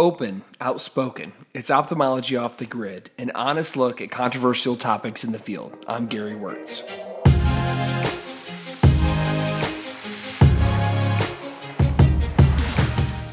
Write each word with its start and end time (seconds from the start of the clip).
Open, 0.00 0.40
outspoken, 0.62 1.34
it's 1.52 1.70
ophthalmology 1.70 2.34
off 2.34 2.56
the 2.56 2.64
grid, 2.64 3.10
an 3.18 3.30
honest 3.34 3.76
look 3.76 4.00
at 4.00 4.10
controversial 4.10 4.74
topics 4.74 5.24
in 5.24 5.32
the 5.32 5.38
field. 5.38 5.76
I'm 5.86 6.06
Gary 6.06 6.32
Wörtz. 6.32 6.88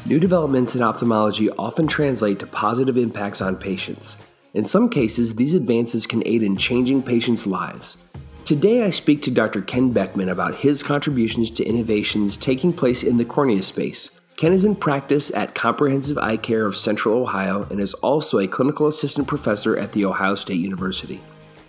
New 0.04 0.20
developments 0.20 0.74
in 0.74 0.82
ophthalmology 0.82 1.48
often 1.52 1.86
translate 1.86 2.38
to 2.40 2.46
positive 2.46 2.98
impacts 2.98 3.40
on 3.40 3.56
patients. 3.56 4.16
In 4.52 4.66
some 4.66 4.90
cases, 4.90 5.36
these 5.36 5.54
advances 5.54 6.06
can 6.06 6.22
aid 6.26 6.42
in 6.42 6.58
changing 6.58 7.02
patients' 7.02 7.46
lives. 7.46 7.96
Today, 8.44 8.82
I 8.82 8.90
speak 8.90 9.22
to 9.22 9.30
Dr. 9.30 9.62
Ken 9.62 9.92
Beckman 9.92 10.28
about 10.28 10.56
his 10.56 10.82
contributions 10.82 11.50
to 11.52 11.64
innovations 11.64 12.36
taking 12.36 12.74
place 12.74 13.02
in 13.02 13.16
the 13.16 13.24
cornea 13.24 13.62
space. 13.62 14.10
Ken 14.38 14.52
is 14.52 14.62
in 14.62 14.76
practice 14.76 15.32
at 15.34 15.56
Comprehensive 15.56 16.16
Eye 16.16 16.36
Care 16.36 16.64
of 16.64 16.76
Central 16.76 17.20
Ohio 17.20 17.66
and 17.70 17.80
is 17.80 17.94
also 17.94 18.38
a 18.38 18.46
clinical 18.46 18.86
assistant 18.86 19.26
professor 19.26 19.76
at 19.76 19.90
The 19.90 20.04
Ohio 20.04 20.36
State 20.36 20.60
University. 20.60 21.20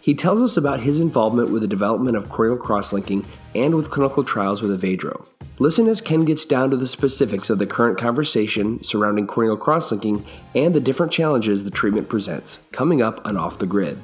He 0.01 0.13
tells 0.13 0.39
us 0.39 0.55
about 0.55 0.81
his 0.81 0.99
involvement 0.99 1.49
with 1.49 1.63
the 1.63 1.67
development 1.67 2.15
of 2.15 2.29
corneal 2.29 2.59
crosslinking 2.59 3.25
and 3.55 3.73
with 3.73 3.89
clinical 3.89 4.23
trials 4.23 4.61
with 4.61 4.79
Avedro. 4.79 5.25
Listen 5.57 5.87
as 5.87 5.99
Ken 5.99 6.25
gets 6.25 6.45
down 6.45 6.69
to 6.69 6.77
the 6.77 6.85
specifics 6.85 7.49
of 7.49 7.57
the 7.57 7.65
current 7.65 7.97
conversation 7.97 8.83
surrounding 8.83 9.25
corneal 9.25 9.57
crosslinking 9.57 10.23
and 10.53 10.75
the 10.75 10.79
different 10.79 11.11
challenges 11.11 11.63
the 11.63 11.71
treatment 11.71 12.07
presents, 12.07 12.59
coming 12.71 13.01
up 13.01 13.19
on 13.25 13.35
Off 13.35 13.57
the 13.57 13.65
Grid. 13.65 13.97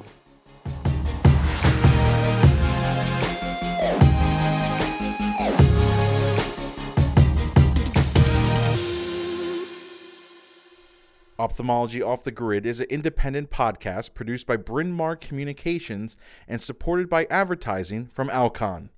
Ophthalmology 11.38 12.00
Off 12.00 12.24
the 12.24 12.30
Grid 12.30 12.64
is 12.64 12.80
an 12.80 12.86
independent 12.88 13.50
podcast 13.50 14.14
produced 14.14 14.46
by 14.46 14.56
Bryn 14.56 14.90
Mawr 14.90 15.16
Communications 15.16 16.16
and 16.48 16.62
supported 16.62 17.10
by 17.10 17.26
advertising 17.26 18.06
from 18.06 18.30
Alcon. 18.30 18.88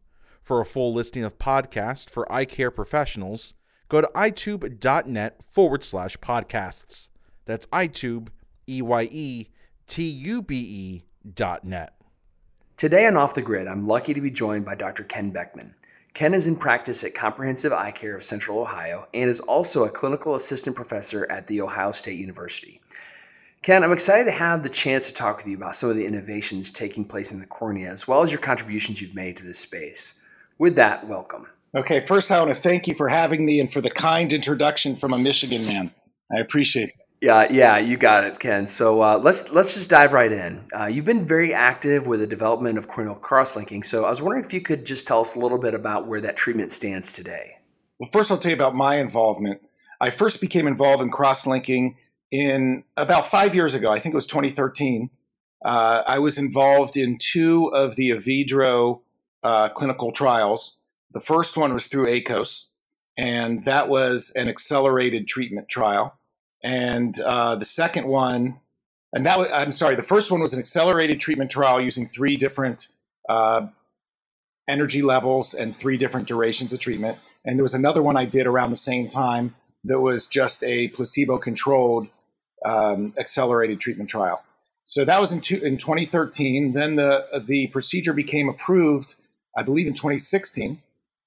For 0.40 0.60
a 0.60 0.66
full 0.66 0.94
listing 0.94 1.24
of 1.24 1.38
podcasts 1.38 2.08
for 2.08 2.30
eye 2.32 2.44
care 2.44 2.70
professionals, 2.70 3.54
go 3.88 4.00
to 4.00 4.10
eyetube.net 4.14 5.40
forward 5.42 5.82
slash 5.82 6.16
podcasts. 6.18 7.08
That's 7.44 7.66
eyetube, 7.66 8.28
E 8.68 8.82
Y 8.82 9.08
E 9.10 9.48
T 9.88 10.04
U 10.04 10.40
B 10.40 10.54
E 10.56 11.04
dot 11.34 11.64
net. 11.64 11.94
Today 12.76 13.06
on 13.06 13.16
Off 13.16 13.34
the 13.34 13.42
Grid, 13.42 13.66
I'm 13.66 13.88
lucky 13.88 14.14
to 14.14 14.20
be 14.20 14.30
joined 14.30 14.64
by 14.64 14.76
Dr. 14.76 15.02
Ken 15.02 15.30
Beckman. 15.30 15.74
Ken 16.18 16.34
is 16.34 16.48
in 16.48 16.56
practice 16.56 17.04
at 17.04 17.14
Comprehensive 17.14 17.72
Eye 17.72 17.92
Care 17.92 18.16
of 18.16 18.24
Central 18.24 18.58
Ohio 18.58 19.06
and 19.14 19.30
is 19.30 19.38
also 19.38 19.84
a 19.84 19.88
clinical 19.88 20.34
assistant 20.34 20.74
professor 20.74 21.30
at 21.30 21.46
The 21.46 21.60
Ohio 21.60 21.92
State 21.92 22.18
University. 22.18 22.80
Ken, 23.62 23.84
I'm 23.84 23.92
excited 23.92 24.24
to 24.24 24.32
have 24.32 24.64
the 24.64 24.68
chance 24.68 25.06
to 25.06 25.14
talk 25.14 25.36
with 25.36 25.46
you 25.46 25.56
about 25.56 25.76
some 25.76 25.90
of 25.90 25.94
the 25.94 26.04
innovations 26.04 26.72
taking 26.72 27.04
place 27.04 27.30
in 27.30 27.38
the 27.38 27.46
cornea, 27.46 27.92
as 27.92 28.08
well 28.08 28.20
as 28.20 28.32
your 28.32 28.40
contributions 28.40 29.00
you've 29.00 29.14
made 29.14 29.36
to 29.36 29.44
this 29.44 29.60
space. 29.60 30.14
With 30.58 30.74
that, 30.74 31.06
welcome. 31.06 31.46
Okay, 31.76 32.00
first, 32.00 32.32
I 32.32 32.40
want 32.40 32.52
to 32.52 32.60
thank 32.60 32.88
you 32.88 32.96
for 32.96 33.08
having 33.08 33.46
me 33.46 33.60
and 33.60 33.72
for 33.72 33.80
the 33.80 33.88
kind 33.88 34.32
introduction 34.32 34.96
from 34.96 35.12
a 35.12 35.18
Michigan 35.18 35.64
man. 35.66 35.94
I 36.34 36.40
appreciate 36.40 36.88
it. 36.88 37.07
Yeah, 37.20 37.48
yeah, 37.50 37.78
you 37.78 37.96
got 37.96 38.22
it, 38.24 38.38
Ken. 38.38 38.64
So 38.66 39.02
uh, 39.02 39.18
let's 39.18 39.50
let's 39.50 39.74
just 39.74 39.90
dive 39.90 40.12
right 40.12 40.30
in. 40.30 40.64
Uh, 40.78 40.86
you've 40.86 41.04
been 41.04 41.26
very 41.26 41.52
active 41.52 42.06
with 42.06 42.20
the 42.20 42.28
development 42.28 42.78
of 42.78 42.86
corneal 42.86 43.16
crosslinking. 43.16 43.84
So 43.84 44.04
I 44.04 44.10
was 44.10 44.22
wondering 44.22 44.44
if 44.44 44.52
you 44.52 44.60
could 44.60 44.86
just 44.86 45.08
tell 45.08 45.20
us 45.20 45.34
a 45.34 45.40
little 45.40 45.58
bit 45.58 45.74
about 45.74 46.06
where 46.06 46.20
that 46.20 46.36
treatment 46.36 46.70
stands 46.70 47.12
today. 47.12 47.56
Well, 47.98 48.08
first, 48.12 48.30
I'll 48.30 48.38
tell 48.38 48.50
you 48.50 48.56
about 48.56 48.76
my 48.76 48.96
involvement. 48.96 49.60
I 50.00 50.10
first 50.10 50.40
became 50.40 50.68
involved 50.68 51.02
in 51.02 51.10
crosslinking 51.10 51.96
in 52.30 52.84
about 52.96 53.26
five 53.26 53.52
years 53.52 53.74
ago. 53.74 53.90
I 53.90 53.98
think 53.98 54.12
it 54.12 54.16
was 54.16 54.28
2013. 54.28 55.10
Uh, 55.64 56.02
I 56.06 56.20
was 56.20 56.38
involved 56.38 56.96
in 56.96 57.18
two 57.18 57.66
of 57.74 57.96
the 57.96 58.10
Avedro 58.10 59.00
uh, 59.42 59.70
clinical 59.70 60.12
trials. 60.12 60.78
The 61.10 61.20
first 61.20 61.56
one 61.56 61.74
was 61.74 61.88
through 61.88 62.06
ACOS, 62.06 62.68
and 63.16 63.64
that 63.64 63.88
was 63.88 64.30
an 64.36 64.48
accelerated 64.48 65.26
treatment 65.26 65.68
trial. 65.68 66.14
And 66.62 67.18
uh, 67.20 67.56
the 67.56 67.64
second 67.64 68.06
one, 68.06 68.60
and 69.12 69.24
that 69.26 69.38
was, 69.38 69.48
I'm 69.52 69.72
sorry, 69.72 69.96
the 69.96 70.02
first 70.02 70.30
one 70.30 70.40
was 70.40 70.52
an 70.52 70.58
accelerated 70.58 71.20
treatment 71.20 71.50
trial 71.50 71.80
using 71.80 72.06
three 72.06 72.36
different 72.36 72.88
uh, 73.28 73.68
energy 74.68 75.02
levels 75.02 75.54
and 75.54 75.74
three 75.74 75.96
different 75.96 76.26
durations 76.26 76.72
of 76.72 76.80
treatment. 76.80 77.18
And 77.44 77.58
there 77.58 77.62
was 77.62 77.74
another 77.74 78.02
one 78.02 78.16
I 78.16 78.24
did 78.24 78.46
around 78.46 78.70
the 78.70 78.76
same 78.76 79.08
time 79.08 79.54
that 79.84 80.00
was 80.00 80.26
just 80.26 80.64
a 80.64 80.88
placebo 80.88 81.38
controlled 81.38 82.08
um, 82.64 83.14
accelerated 83.18 83.80
treatment 83.80 84.10
trial. 84.10 84.42
So 84.84 85.04
that 85.04 85.20
was 85.20 85.32
in, 85.32 85.40
two, 85.40 85.58
in 85.58 85.76
2013. 85.76 86.72
Then 86.72 86.96
the, 86.96 87.42
the 87.46 87.68
procedure 87.68 88.12
became 88.12 88.48
approved 88.48 89.14
I 89.58 89.62
believe 89.62 89.88
in 89.88 89.94
2016. 89.94 90.80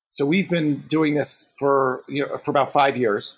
So 0.10 0.26
we've 0.26 0.50
been 0.50 0.84
doing 0.88 1.16
this 1.16 1.50
for 1.58 2.04
you 2.08 2.26
know, 2.26 2.38
for 2.38 2.52
about 2.52 2.72
five 2.72 2.98
years. 2.98 3.38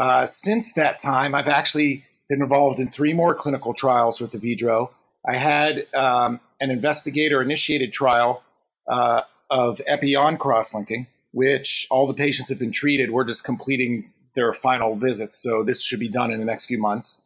Uh, 0.00 0.26
since 0.26 0.72
that 0.72 0.98
time, 0.98 1.34
I've 1.34 1.48
actually 1.48 2.04
been 2.28 2.42
involved 2.42 2.80
in 2.80 2.88
three 2.88 3.12
more 3.12 3.34
clinical 3.34 3.74
trials 3.74 4.20
with 4.20 4.30
the 4.30 4.38
Avedro. 4.38 4.90
I 5.28 5.36
had 5.36 5.86
um, 5.94 6.40
an 6.60 6.70
investigator-initiated 6.70 7.92
trial 7.92 8.42
uh, 8.90 9.22
of 9.50 9.80
Epi-on 9.86 10.38
crosslinking, 10.38 11.06
which 11.32 11.86
all 11.90 12.06
the 12.06 12.14
patients 12.14 12.48
have 12.48 12.58
been 12.58 12.72
treated. 12.72 13.10
We're 13.10 13.24
just 13.24 13.44
completing 13.44 14.12
their 14.34 14.52
final 14.54 14.96
visits, 14.96 15.42
so 15.42 15.62
this 15.62 15.82
should 15.82 16.00
be 16.00 16.08
done 16.08 16.32
in 16.32 16.38
the 16.38 16.46
next 16.46 16.66
few 16.66 16.78
months. 16.78 17.22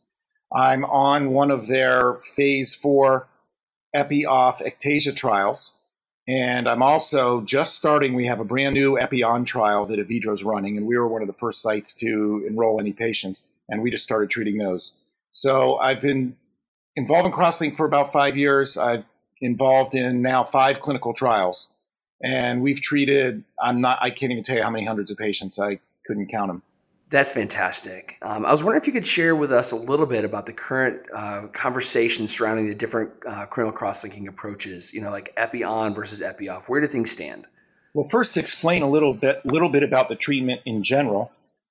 I'm 0.52 0.84
on 0.84 1.30
one 1.30 1.52
of 1.52 1.68
their 1.68 2.18
phase 2.18 2.74
four 2.74 3.28
Epi-off 3.94 4.60
ectasia 4.60 5.14
trials, 5.14 5.72
and 6.28 6.68
I'm 6.68 6.82
also 6.82 7.40
just 7.42 7.76
starting. 7.76 8.14
We 8.14 8.26
have 8.26 8.40
a 8.40 8.44
brand 8.44 8.74
new 8.74 8.98
Epi-on 8.98 9.44
trial 9.44 9.86
that 9.86 9.98
Avedro's 9.98 10.42
running, 10.42 10.76
and 10.76 10.86
we 10.86 10.96
were 10.96 11.06
one 11.06 11.22
of 11.22 11.28
the 11.28 11.34
first 11.34 11.62
sites 11.62 11.94
to 11.96 12.44
enroll 12.48 12.80
any 12.80 12.92
patients, 12.92 13.46
and 13.68 13.82
we 13.82 13.90
just 13.90 14.02
started 14.02 14.28
treating 14.30 14.58
those. 14.58 14.94
So 15.30 15.76
I've 15.76 16.00
been 16.00 16.36
involved 16.96 17.26
in 17.26 17.32
CrossLink 17.32 17.76
for 17.76 17.86
about 17.86 18.12
five 18.12 18.36
years. 18.36 18.76
I've 18.76 19.04
involved 19.40 19.94
in 19.94 20.22
now 20.22 20.42
five 20.42 20.80
clinical 20.80 21.12
trials, 21.12 21.70
and 22.22 22.62
we've 22.62 22.80
treated. 22.80 23.44
I'm 23.60 23.80
not. 23.80 23.98
I 24.00 24.10
can't 24.10 24.32
even 24.32 24.42
tell 24.42 24.56
you 24.56 24.62
how 24.62 24.70
many 24.70 24.84
hundreds 24.84 25.10
of 25.10 25.18
patients. 25.18 25.58
I 25.58 25.78
couldn't 26.06 26.26
count 26.26 26.48
them. 26.48 26.62
That's 27.08 27.30
fantastic. 27.30 28.16
Um, 28.20 28.44
I 28.44 28.50
was 28.50 28.64
wondering 28.64 28.80
if 28.80 28.86
you 28.88 28.92
could 28.92 29.06
share 29.06 29.36
with 29.36 29.52
us 29.52 29.70
a 29.70 29.76
little 29.76 30.06
bit 30.06 30.24
about 30.24 30.46
the 30.46 30.52
current 30.52 31.02
uh, 31.14 31.46
conversation 31.52 32.26
surrounding 32.26 32.66
the 32.66 32.74
different 32.74 33.12
uh, 33.24 33.46
corneal 33.46 33.72
cross-linking 33.72 34.26
approaches. 34.26 34.92
You 34.92 35.02
know, 35.02 35.10
like 35.10 35.32
epi-on 35.36 35.94
versus 35.94 36.20
epi-off. 36.20 36.68
Where 36.68 36.80
do 36.80 36.88
things 36.88 37.12
stand? 37.12 37.46
Well, 37.94 38.08
first, 38.10 38.34
to 38.34 38.40
explain 38.40 38.82
a 38.82 38.90
little 38.90 39.14
bit, 39.14 39.40
little 39.44 39.68
bit 39.68 39.84
about 39.84 40.08
the 40.08 40.16
treatment 40.16 40.62
in 40.66 40.82
general. 40.82 41.30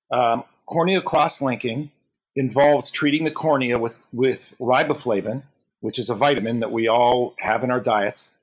Um, 0.10 0.46
corneal 0.66 1.02
cross-linking 1.02 1.92
involves 2.38 2.90
treating 2.90 3.26
the 3.26 3.32
cornea 3.32 3.78
with 3.78 4.02
with 4.14 4.54
riboflavin, 4.60 5.44
which 5.82 6.00
is 6.00 6.10
a 6.10 6.16
vitamin 6.16 6.62
that 6.62 6.72
we 6.72 6.88
all 6.88 7.36
have 7.40 7.62
in 7.62 7.72
our 7.72 7.82
diets. 7.82 8.36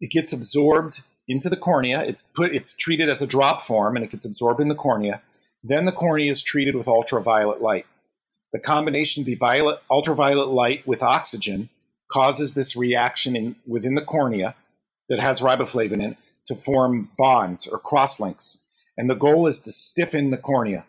It 0.00 0.10
gets 0.10 0.32
absorbed 0.32 1.02
into 1.28 1.48
the 1.48 1.56
cornea. 1.56 2.02
It's 2.02 2.22
put. 2.34 2.52
It's 2.52 2.74
treated 2.74 3.08
as 3.08 3.22
a 3.22 3.28
drop 3.28 3.60
form, 3.60 3.94
and 3.94 4.04
it 4.04 4.10
gets 4.10 4.24
absorbed 4.24 4.60
in 4.60 4.66
the 4.66 4.74
cornea 4.74 5.22
then 5.62 5.84
the 5.84 5.92
cornea 5.92 6.30
is 6.30 6.42
treated 6.42 6.74
with 6.74 6.88
ultraviolet 6.88 7.62
light. 7.62 7.86
The 8.52 8.58
combination 8.58 9.22
of 9.22 9.26
the 9.26 9.36
violet, 9.36 9.80
ultraviolet 9.90 10.48
light 10.48 10.86
with 10.86 11.02
oxygen 11.02 11.70
causes 12.10 12.54
this 12.54 12.76
reaction 12.76 13.34
in, 13.34 13.56
within 13.66 13.94
the 13.94 14.02
cornea 14.02 14.54
that 15.08 15.20
has 15.20 15.40
riboflavin 15.40 15.92
in 15.92 16.00
it 16.00 16.16
to 16.46 16.54
form 16.54 17.10
bonds 17.16 17.66
or 17.66 17.80
crosslinks. 17.80 18.58
And 18.96 19.08
the 19.08 19.14
goal 19.14 19.46
is 19.46 19.60
to 19.60 19.72
stiffen 19.72 20.30
the 20.30 20.36
cornea 20.36 20.84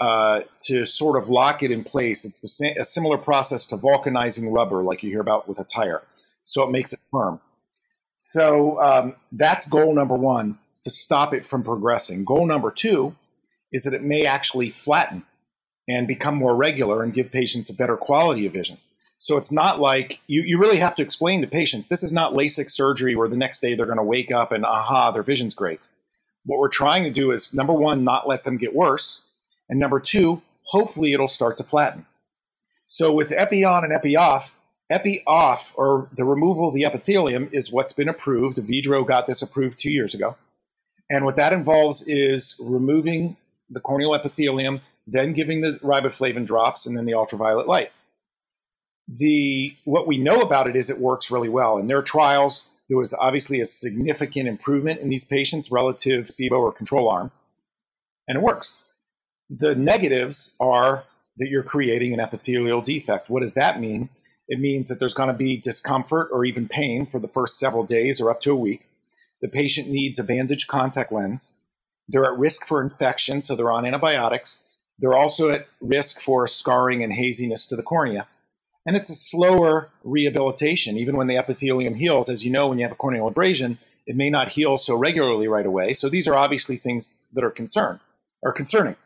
uh, 0.00 0.42
to 0.62 0.84
sort 0.84 1.16
of 1.16 1.28
lock 1.28 1.62
it 1.62 1.70
in 1.70 1.84
place. 1.84 2.24
It's 2.24 2.40
the 2.40 2.74
a 2.78 2.84
similar 2.84 3.18
process 3.18 3.66
to 3.66 3.76
vulcanizing 3.76 4.52
rubber, 4.54 4.82
like 4.82 5.02
you 5.02 5.10
hear 5.10 5.20
about 5.20 5.48
with 5.48 5.58
a 5.58 5.64
tire. 5.64 6.02
So 6.42 6.62
it 6.62 6.70
makes 6.70 6.92
it 6.92 7.00
firm. 7.10 7.40
So 8.14 8.80
um, 8.82 9.16
that's 9.32 9.68
goal 9.68 9.94
number 9.94 10.14
one 10.14 10.58
to 10.82 10.90
stop 10.90 11.32
it 11.32 11.44
from 11.44 11.62
progressing. 11.62 12.24
Goal 12.24 12.46
number 12.46 12.70
two 12.70 13.16
is 13.72 13.82
that 13.84 13.94
it 13.94 14.02
may 14.02 14.26
actually 14.26 14.70
flatten 14.70 15.24
and 15.88 16.06
become 16.06 16.34
more 16.34 16.54
regular 16.54 17.02
and 17.02 17.14
give 17.14 17.32
patients 17.32 17.70
a 17.70 17.74
better 17.74 17.96
quality 17.96 18.46
of 18.46 18.52
vision. 18.52 18.78
So 19.18 19.36
it's 19.36 19.50
not 19.50 19.80
like 19.80 20.20
you, 20.26 20.42
you 20.42 20.58
really 20.58 20.76
have 20.76 20.94
to 20.96 21.02
explain 21.02 21.40
to 21.40 21.46
patients 21.48 21.88
this 21.88 22.02
is 22.02 22.12
not 22.12 22.34
LASIK 22.34 22.70
surgery 22.70 23.16
where 23.16 23.28
the 23.28 23.36
next 23.36 23.60
day 23.60 23.74
they're 23.74 23.86
going 23.86 23.98
to 23.98 24.04
wake 24.04 24.30
up 24.30 24.52
and 24.52 24.64
aha, 24.64 25.10
their 25.10 25.22
vision's 25.24 25.54
great. 25.54 25.88
What 26.44 26.58
we're 26.60 26.68
trying 26.68 27.02
to 27.04 27.10
do 27.10 27.32
is 27.32 27.52
number 27.52 27.72
one, 27.72 28.04
not 28.04 28.28
let 28.28 28.44
them 28.44 28.58
get 28.58 28.74
worse. 28.74 29.24
And 29.68 29.80
number 29.80 29.98
two, 29.98 30.42
hopefully 30.62 31.12
it'll 31.12 31.26
start 31.26 31.58
to 31.58 31.64
flatten. 31.64 32.06
So 32.86 33.12
with 33.12 33.32
epi-on 33.32 33.84
and 33.84 33.92
epi-off, 33.92 34.54
epi-off 34.88 35.74
or 35.76 36.08
the 36.16 36.24
removal 36.24 36.68
of 36.68 36.74
the 36.74 36.84
epithelium 36.84 37.48
is 37.52 37.72
what's 37.72 37.92
been 37.92 38.08
approved. 38.08 38.56
Avedro 38.56 39.06
got 39.06 39.26
this 39.26 39.42
approved 39.42 39.78
two 39.78 39.92
years 39.92 40.14
ago. 40.14 40.36
And 41.10 41.24
what 41.24 41.36
that 41.36 41.52
involves 41.52 42.04
is 42.06 42.56
removing 42.58 43.36
the 43.70 43.80
corneal 43.80 44.14
epithelium, 44.14 44.80
then 45.06 45.32
giving 45.32 45.60
the 45.60 45.78
riboflavin 45.82 46.46
drops, 46.46 46.86
and 46.86 46.96
then 46.96 47.06
the 47.06 47.14
ultraviolet 47.14 47.66
light. 47.66 47.92
The 49.08 49.74
what 49.84 50.06
we 50.06 50.18
know 50.18 50.40
about 50.40 50.68
it 50.68 50.76
is 50.76 50.90
it 50.90 51.00
works 51.00 51.30
really 51.30 51.48
well. 51.48 51.78
In 51.78 51.86
their 51.86 52.02
trials, 52.02 52.66
there 52.88 52.98
was 52.98 53.14
obviously 53.14 53.60
a 53.60 53.66
significant 53.66 54.48
improvement 54.48 55.00
in 55.00 55.08
these 55.08 55.24
patients 55.24 55.70
relative 55.70 56.20
to 56.20 56.22
placebo 56.24 56.56
or 56.56 56.72
control 56.72 57.08
arm, 57.08 57.30
and 58.26 58.36
it 58.36 58.42
works. 58.42 58.80
The 59.50 59.74
negatives 59.74 60.54
are 60.60 61.04
that 61.38 61.48
you're 61.48 61.62
creating 61.62 62.12
an 62.12 62.20
epithelial 62.20 62.82
defect. 62.82 63.30
What 63.30 63.40
does 63.40 63.54
that 63.54 63.80
mean? 63.80 64.10
It 64.48 64.58
means 64.58 64.88
that 64.88 64.98
there's 64.98 65.14
going 65.14 65.28
to 65.28 65.34
be 65.34 65.56
discomfort 65.56 66.28
or 66.32 66.44
even 66.44 66.68
pain 66.68 67.06
for 67.06 67.20
the 67.20 67.28
first 67.28 67.58
several 67.58 67.84
days 67.84 68.20
or 68.20 68.30
up 68.30 68.40
to 68.42 68.52
a 68.52 68.56
week. 68.56 68.88
The 69.40 69.48
patient 69.48 69.88
needs 69.88 70.18
a 70.18 70.24
bandage 70.24 70.66
contact 70.66 71.12
lens. 71.12 71.54
They're 72.08 72.24
at 72.24 72.38
risk 72.38 72.64
for 72.64 72.82
infection, 72.82 73.40
so 73.40 73.54
they're 73.54 73.70
on 73.70 73.84
antibiotics. 73.84 74.62
They're 74.98 75.16
also 75.16 75.50
at 75.50 75.66
risk 75.80 76.20
for 76.20 76.46
scarring 76.46 77.02
and 77.02 77.12
haziness 77.12 77.66
to 77.66 77.76
the 77.76 77.82
cornea. 77.82 78.26
And 78.86 78.96
it's 78.96 79.10
a 79.10 79.14
slower 79.14 79.90
rehabilitation. 80.02 80.96
Even 80.96 81.16
when 81.16 81.26
the 81.26 81.36
epithelium 81.36 81.94
heals, 81.94 82.28
as 82.28 82.44
you 82.44 82.50
know, 82.50 82.68
when 82.68 82.78
you 82.78 82.84
have 82.84 82.92
a 82.92 82.96
corneal 82.96 83.28
abrasion, 83.28 83.78
it 84.06 84.16
may 84.16 84.30
not 84.30 84.52
heal 84.52 84.78
so 84.78 84.96
regularly 84.96 85.46
right 85.46 85.66
away. 85.66 85.92
So 85.92 86.08
these 86.08 86.26
are 86.26 86.34
obviously 86.34 86.76
things 86.76 87.18
that 87.34 87.44
are 87.44 87.50
concerned 87.50 88.00
are 88.44 88.52
concerning. 88.52 88.96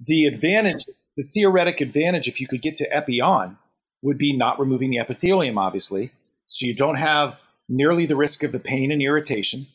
The 0.00 0.24
advantage, 0.24 0.86
the 1.16 1.22
theoretic 1.22 1.80
advantage, 1.80 2.26
if 2.26 2.40
you 2.40 2.48
could 2.48 2.62
get 2.62 2.74
to 2.76 2.92
epi-on, 2.92 3.58
would 4.02 4.18
be 4.18 4.36
not 4.36 4.58
removing 4.58 4.90
the 4.90 4.98
epithelium, 4.98 5.58
obviously. 5.58 6.10
So 6.46 6.66
you 6.66 6.74
don't 6.74 6.96
have 6.96 7.42
nearly 7.68 8.06
the 8.06 8.16
risk 8.16 8.42
of 8.42 8.50
the 8.50 8.58
pain 8.58 8.90
and 8.90 9.00
irritation. 9.00 9.68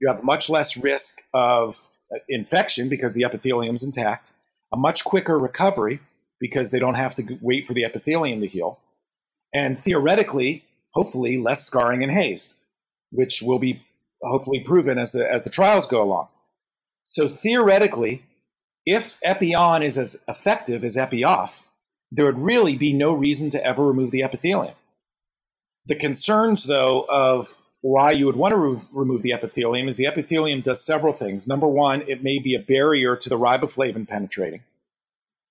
You 0.00 0.08
have 0.08 0.24
much 0.24 0.48
less 0.48 0.76
risk 0.76 1.22
of 1.34 1.76
uh, 2.12 2.18
infection 2.28 2.88
because 2.88 3.12
the 3.12 3.24
epithelium 3.24 3.74
is 3.74 3.84
intact, 3.84 4.32
a 4.72 4.76
much 4.76 5.04
quicker 5.04 5.38
recovery 5.38 6.00
because 6.40 6.70
they 6.70 6.78
don't 6.78 6.94
have 6.94 7.14
to 7.16 7.38
wait 7.40 7.66
for 7.66 7.74
the 7.74 7.84
epithelium 7.84 8.40
to 8.40 8.46
heal, 8.46 8.78
and 9.52 9.76
theoretically, 9.76 10.64
hopefully, 10.94 11.36
less 11.40 11.64
scarring 11.64 12.02
and 12.02 12.12
haze, 12.12 12.54
which 13.10 13.42
will 13.42 13.58
be 13.58 13.80
hopefully 14.22 14.60
proven 14.60 14.98
as 14.98 15.12
the, 15.12 15.30
as 15.30 15.44
the 15.44 15.50
trials 15.50 15.86
go 15.86 16.02
along. 16.02 16.28
So 17.02 17.28
theoretically, 17.28 18.24
if 18.86 19.18
epi-on 19.22 19.82
is 19.82 19.98
as 19.98 20.22
effective 20.26 20.82
as 20.84 20.96
epi-off, 20.96 21.62
there 22.10 22.24
would 22.24 22.38
really 22.38 22.76
be 22.76 22.92
no 22.92 23.12
reason 23.12 23.50
to 23.50 23.64
ever 23.64 23.86
remove 23.86 24.10
the 24.10 24.22
epithelium. 24.22 24.74
The 25.86 25.94
concerns, 25.96 26.64
though, 26.64 27.06
of 27.08 27.58
why 27.82 28.10
you 28.10 28.26
would 28.26 28.36
want 28.36 28.52
to 28.52 28.58
re- 28.58 28.78
remove 28.92 29.22
the 29.22 29.32
epithelium 29.32 29.88
is 29.88 29.96
the 29.96 30.06
epithelium 30.06 30.60
does 30.60 30.84
several 30.84 31.12
things. 31.12 31.48
Number 31.48 31.66
one, 31.68 32.02
it 32.06 32.22
may 32.22 32.38
be 32.38 32.54
a 32.54 32.60
barrier 32.60 33.16
to 33.16 33.28
the 33.28 33.38
riboflavin 33.38 34.06
penetrating. 34.06 34.62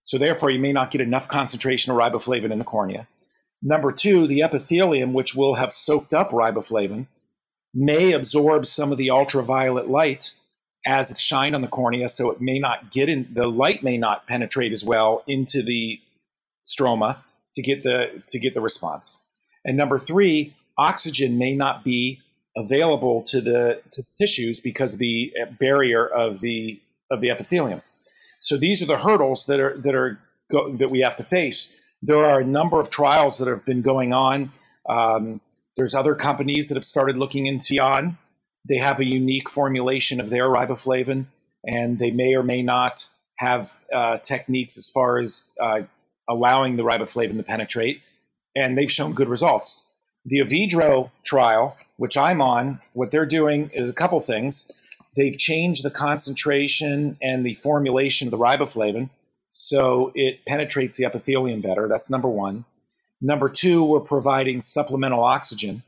So, 0.04 0.18
therefore, 0.18 0.50
you 0.50 0.60
may 0.60 0.72
not 0.72 0.92
get 0.92 1.02
enough 1.02 1.28
concentration 1.28 1.92
of 1.92 1.98
riboflavin 1.98 2.52
in 2.52 2.60
the 2.60 2.66
cornea. 2.66 3.08
Number 3.62 3.92
two, 3.92 4.28
the 4.28 4.42
epithelium, 4.42 5.14
which 5.14 5.36
will 5.36 5.56
have 5.56 5.72
soaked 5.72 6.14
up 6.14 6.31
riboflavin, 6.31 7.08
may 7.74 8.14
absorb 8.14 8.66
some 8.66 8.92
of 8.92 8.98
the 8.98 9.10
ultraviolet 9.10 9.90
light 9.90 10.34
as 10.86 11.12
it's 11.12 11.20
shined 11.20 11.56
on 11.56 11.62
the 11.62 11.68
cornea, 11.68 12.08
so 12.08 12.32
it 12.32 12.40
may 12.40 12.58
not 12.58 12.92
get 12.92 13.10
in, 13.10 13.28
the 13.34 13.48
light 13.48 13.84
may 13.84 13.98
not 13.98 14.28
penetrate 14.28 14.72
as 14.72 14.84
well 14.84 15.24
into 15.28 15.62
the 15.62 16.00
stroma 16.66 17.18
to 17.54 17.62
get 17.62 17.84
the 17.84 18.24
to 18.30 18.40
get 18.40 18.54
the 18.54 18.62
response. 18.62 19.20
And 19.66 19.75
number 19.75 19.98
three, 19.98 20.56
oxygen 20.80 21.38
may 21.38 21.54
not 21.54 21.84
be 21.84 22.22
available 22.58 23.22
to 23.24 23.42
the 23.42 23.81
to 23.92 24.04
tissues 24.20 24.60
because 24.60 24.94
of 24.94 25.00
the 25.00 25.31
barrier 25.60 26.08
of 26.08 26.42
the 26.42 26.81
of 27.12 27.22
the 27.22 27.30
epithelium. 27.30 27.81
So 28.40 28.58
these 28.58 28.81
are 28.81 28.86
the 28.86 28.98
hurdles 28.98 29.46
that 29.46 29.60
are 29.60 29.78
that 29.78 29.96
are 29.96 30.20
go, 30.50 30.76
that 30.78 30.90
we 30.90 31.00
have 31.02 31.16
to 31.18 31.24
face. 31.24 31.72
There 32.02 32.24
are 32.24 32.40
a 32.40 32.46
number 32.46 32.80
of 32.80 32.90
trials 32.90 33.38
that 33.38 33.48
have 33.48 33.66
been 33.66 33.81
going 33.81 34.14
on. 34.14 34.52
Um, 34.88 35.42
there's 35.76 35.94
other 35.94 36.16
companies 36.16 36.70
that 36.70 36.76
have 36.76 36.86
started 36.86 37.18
looking 37.18 37.46
into 37.46 37.80
on. 37.80 38.18
They 38.68 38.78
have 38.78 39.00
a 39.00 39.06
unique 39.06 39.50
formulation 39.50 40.20
of 40.20 40.30
their 40.30 40.48
riboflavin, 40.50 41.28
and 41.66 42.00
they 42.00 42.12
may 42.12 42.36
or 42.36 42.44
may 42.44 42.62
not 42.62 43.10
have 43.38 43.80
uh, 43.94 44.18
techniques 44.20 44.78
as 44.78 44.90
far 44.90 45.20
as 45.20 45.54
uh, 45.62 45.82
allowing 46.28 46.75
the 46.75 46.84
riboflavin 46.84 47.38
to 47.38 47.44
penetrate, 47.44 48.02
and 48.56 48.78
they've 48.78 48.92
shown 48.92 49.14
good 49.14 49.30
results. 49.30 49.86
The 50.30 50.40
Avedro 50.40 51.10
trial, 51.26 51.76
which 51.98 52.16
I'm 52.16 52.40
on, 52.40 52.81
what 52.94 53.10
they're 53.10 53.26
doing 53.26 53.72
is 53.74 53.90
a 53.90 53.94
couple 53.94 54.20
things. 54.20 54.70
They've 55.18 55.38
changed 55.38 55.84
the 55.84 55.90
concentration 55.90 57.18
and 57.20 57.44
the 57.44 57.56
formulation 57.56 58.28
of 58.28 58.31
the 58.31 58.38
riboflavin 58.38 59.10
so 59.50 60.12
it 60.14 60.46
penetrates 60.46 60.98
the 60.98 61.06
epithelium 61.06 61.62
better. 61.62 61.88
That's 61.88 62.10
number 62.10 62.30
one. 62.30 62.66
Number 63.22 63.50
two, 63.50 63.84
we're 63.84 64.00
providing 64.00 64.62
supplemental 64.62 65.24
oxygen 65.24 65.84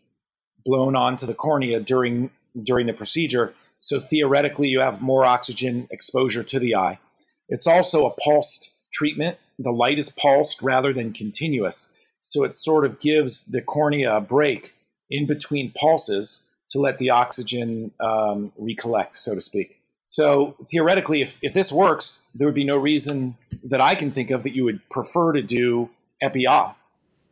blown 0.65 0.95
onto 0.95 1.25
the 1.25 1.33
cornea 1.33 1.79
during 1.79 2.31
during 2.61 2.87
the 2.87 2.93
procedure. 2.93 3.53
So 3.77 3.99
theoretically, 3.99 4.67
you 4.67 4.81
have 4.81 5.01
more 5.01 5.23
oxygen 5.23 5.87
exposure 5.89 6.43
to 6.43 6.59
the 6.59 6.75
eye. 6.75 6.99
It's 7.47 7.67
also 7.67 8.05
a 8.05 8.15
pulsed 8.23 8.71
treatment. 8.91 9.37
The 9.57 9.71
light 9.71 9.99
is 9.99 10.09
pulsed 10.09 10.61
rather 10.61 10.93
than 10.93 11.13
continuous. 11.13 11.89
So 12.21 12.43
it 12.43 12.55
sort 12.55 12.85
of 12.85 12.99
gives 12.99 13.45
the 13.45 13.61
cornea 13.61 14.15
a 14.15 14.21
break 14.21 14.75
in 15.09 15.25
between 15.25 15.71
pulses 15.71 16.43
to 16.69 16.79
let 16.79 16.97
the 16.97 17.09
oxygen 17.09 17.91
um, 17.99 18.53
recollect, 18.57 19.15
so 19.15 19.35
to 19.35 19.41
speak. 19.41 19.81
So 20.05 20.55
theoretically, 20.69 21.21
if, 21.21 21.37
if 21.41 21.53
this 21.53 21.71
works, 21.71 22.23
there 22.33 22.47
would 22.47 22.55
be 22.55 22.63
no 22.63 22.77
reason 22.77 23.37
that 23.63 23.81
I 23.81 23.95
can 23.95 24.11
think 24.11 24.29
of 24.29 24.43
that 24.43 24.55
you 24.55 24.65
would 24.65 24.87
prefer 24.89 25.33
to 25.33 25.41
do 25.41 25.89
epi-off. 26.21 26.77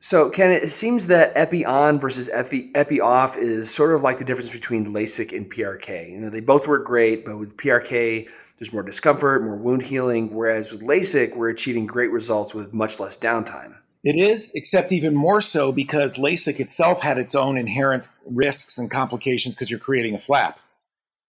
So, 0.01 0.29
Ken, 0.29 0.51
it 0.51 0.69
seems 0.69 1.07
that 1.07 1.33
epi-on 1.35 1.99
versus 1.99 2.29
epi, 2.29 2.71
epi-off 2.73 3.35
is 3.35 3.73
sort 3.73 3.93
of 3.93 4.01
like 4.01 4.17
the 4.17 4.23
difference 4.23 4.49
between 4.49 4.93
LASIK 4.93 5.35
and 5.35 5.51
PRK. 5.51 6.09
You 6.09 6.19
know, 6.19 6.29
they 6.29 6.39
both 6.39 6.69
work 6.69 6.85
great, 6.85 7.25
but 7.25 7.37
with 7.37 7.57
PRK, 7.57 8.29
there's 8.57 8.71
more 8.71 8.83
discomfort, 8.83 9.43
more 9.43 9.57
wound 9.57 9.81
healing, 9.81 10.33
whereas 10.33 10.71
with 10.71 10.81
LASIK, 10.81 11.35
we're 11.35 11.49
achieving 11.49 11.85
great 11.85 12.11
results 12.11 12.53
with 12.53 12.73
much 12.73 12.99
less 13.01 13.17
downtime. 13.17 13.75
It 14.03 14.15
is, 14.15 14.51
except 14.55 14.91
even 14.91 15.13
more 15.13 15.41
so 15.41 15.71
because 15.71 16.17
LASIK 16.17 16.59
itself 16.59 17.01
had 17.01 17.17
its 17.17 17.35
own 17.35 17.57
inherent 17.57 18.07
risks 18.25 18.77
and 18.77 18.89
complications 18.89 19.55
because 19.55 19.69
you're 19.69 19.79
creating 19.79 20.15
a 20.15 20.19
flap. 20.19 20.59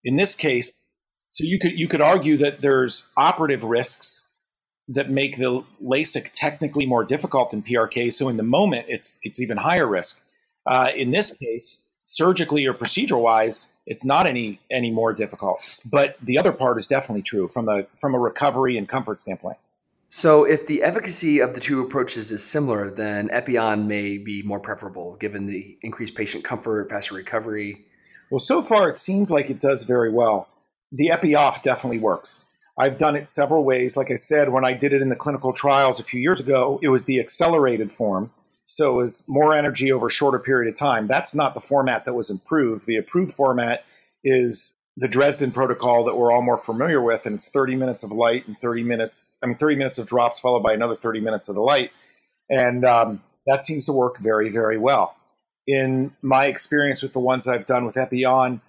In 0.05 0.17
this 0.17 0.34
case, 0.34 0.72
so 1.28 1.44
you 1.44 1.58
could 1.58 1.72
you 1.72 1.88
could 1.88 2.00
argue 2.00 2.37
that 2.38 2.61
there's 2.61 3.08
operative 3.17 3.64
risks 3.64 4.25
that 4.88 5.11
make 5.11 5.37
the 5.37 5.64
LASIK 5.82 6.31
technically 6.32 6.87
more 6.87 7.05
difficult 7.05 7.50
than 7.50 7.62
PRK. 7.62 8.12
So 8.12 8.28
in 8.28 8.37
the 8.37 8.43
moment, 8.43 8.87
it's 8.88 9.18
it's 9.23 9.40
even 9.40 9.56
higher 9.56 9.87
risk. 9.87 10.21
Uh, 10.66 10.90
in 10.95 11.11
this 11.11 11.33
case, 11.33 11.83
surgically 12.02 12.66
or 12.66 12.75
procedural 12.75 13.23
wise, 13.23 13.68
it's 13.87 14.04
not 14.04 14.26
any 14.26 14.61
any 14.71 14.90
more 14.90 15.12
difficult. 15.12 15.80
But 15.85 16.16
the 16.23 16.38
other 16.38 16.52
part 16.52 16.78
is 16.78 16.87
definitely 16.87 17.23
true 17.23 17.49
from 17.49 17.66
the 17.66 17.87
from 17.97 18.14
a 18.14 18.18
recovery 18.18 18.76
and 18.76 18.88
comfort 18.88 19.18
standpoint. 19.18 19.59
So, 20.12 20.43
if 20.43 20.67
the 20.67 20.83
efficacy 20.83 21.38
of 21.38 21.55
the 21.55 21.61
two 21.61 21.81
approaches 21.81 22.33
is 22.33 22.45
similar, 22.45 22.90
then 22.90 23.31
Epi-on 23.31 23.87
may 23.87 24.19
be 24.19 24.43
more 24.43 24.59
preferable 24.59 25.17
given 25.21 25.47
the 25.47 25.79
increased 25.83 26.17
patient 26.17 26.43
comfort, 26.43 26.90
faster 26.90 27.14
recovery. 27.14 27.87
Well, 28.29 28.40
so 28.40 28.61
far 28.61 28.88
it 28.88 28.99
seems 28.99 29.31
like 29.31 29.50
it 29.50 29.61
does 29.61 29.85
very 29.85 30.11
well. 30.11 30.49
The 30.90 31.11
Epi-off 31.11 31.62
definitely 31.62 32.00
works. 32.00 32.47
I've 32.76 32.99
done 32.99 33.14
it 33.14 33.29
several 33.29 33.62
ways. 33.62 33.97
Like 33.97 34.11
I 34.11 34.17
said, 34.17 34.49
when 34.49 34.64
I 34.64 34.73
did 34.73 34.93
it 34.93 35.00
in 35.00 35.11
the 35.11 35.17
clinical 35.17 35.52
trials 35.52 36.00
a 36.00 36.05
few 36.05 36.21
years 36.21 36.40
ago, 36.40 36.81
it 36.83 36.88
was 36.88 37.05
the 37.05 37.21
accelerated 37.21 37.93
form. 37.93 38.33
So 38.64 38.93
it 38.95 39.02
was 39.02 39.25
more 39.29 39.55
energy 39.55 39.93
over 39.93 40.09
a 40.09 40.12
shorter 40.12 40.40
period 40.40 40.73
of 40.73 40.79
time. 40.79 41.07
That's 41.07 41.37
not 41.37 41.55
the 41.55 41.61
format 41.61 42.05
that 42.05 42.14
was 42.14 42.31
improved. 42.31 42.87
The 42.87 42.97
approved 42.97 43.33
format 43.33 43.85
is 44.25 44.75
the 44.97 45.09
Dresden 45.09 45.52
protocol 45.52 46.04
that 46.04 46.16
we're 46.16 46.32
all 46.32 46.42
more 46.42 46.59
familiar 46.59 47.00
with, 47.00 47.26
and 47.26 47.37
it's 47.37 47.49
30 47.49 47.76
minutes 47.76 48.02
of 48.02 48.12
light 48.12 48.47
and 48.47 48.59
30 48.59 48.82
minutes, 48.82 49.38
I 49.42 49.47
mean, 49.47 49.56
30 49.56 49.76
minutes 49.76 49.99
of 49.99 50.06
drops 50.06 50.38
followed 50.38 50.62
by 50.62 50.73
another 50.73 50.97
30 50.97 51.20
minutes 51.20 51.49
of 51.49 51.54
the 51.54 51.61
light. 51.61 51.90
And 52.49 52.85
um, 52.85 53.23
that 53.47 53.62
seems 53.62 53.87
to 53.87 53.92
work 53.92 54.16
very, 54.20 54.50
very 54.50 54.78
well. 54.78 55.16
In 55.66 56.12
my 56.20 56.47
experience 56.47 57.02
with 57.02 57.12
the 57.12 57.20
ones 57.20 57.47
I've 57.47 57.66
done 57.66 57.85
with 57.85 57.97
Epi-on, 57.97 58.61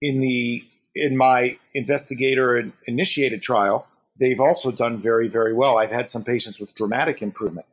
in 0.00 0.20
the 0.20 0.64
in 0.94 1.16
my 1.16 1.58
investigator 1.74 2.72
initiated 2.86 3.42
trial, 3.42 3.86
they've 4.18 4.40
also 4.40 4.72
done 4.72 4.98
very, 4.98 5.28
very 5.28 5.52
well. 5.52 5.78
I've 5.78 5.90
had 5.90 6.08
some 6.08 6.24
patients 6.24 6.58
with 6.58 6.74
dramatic 6.74 7.22
improvement. 7.22 7.66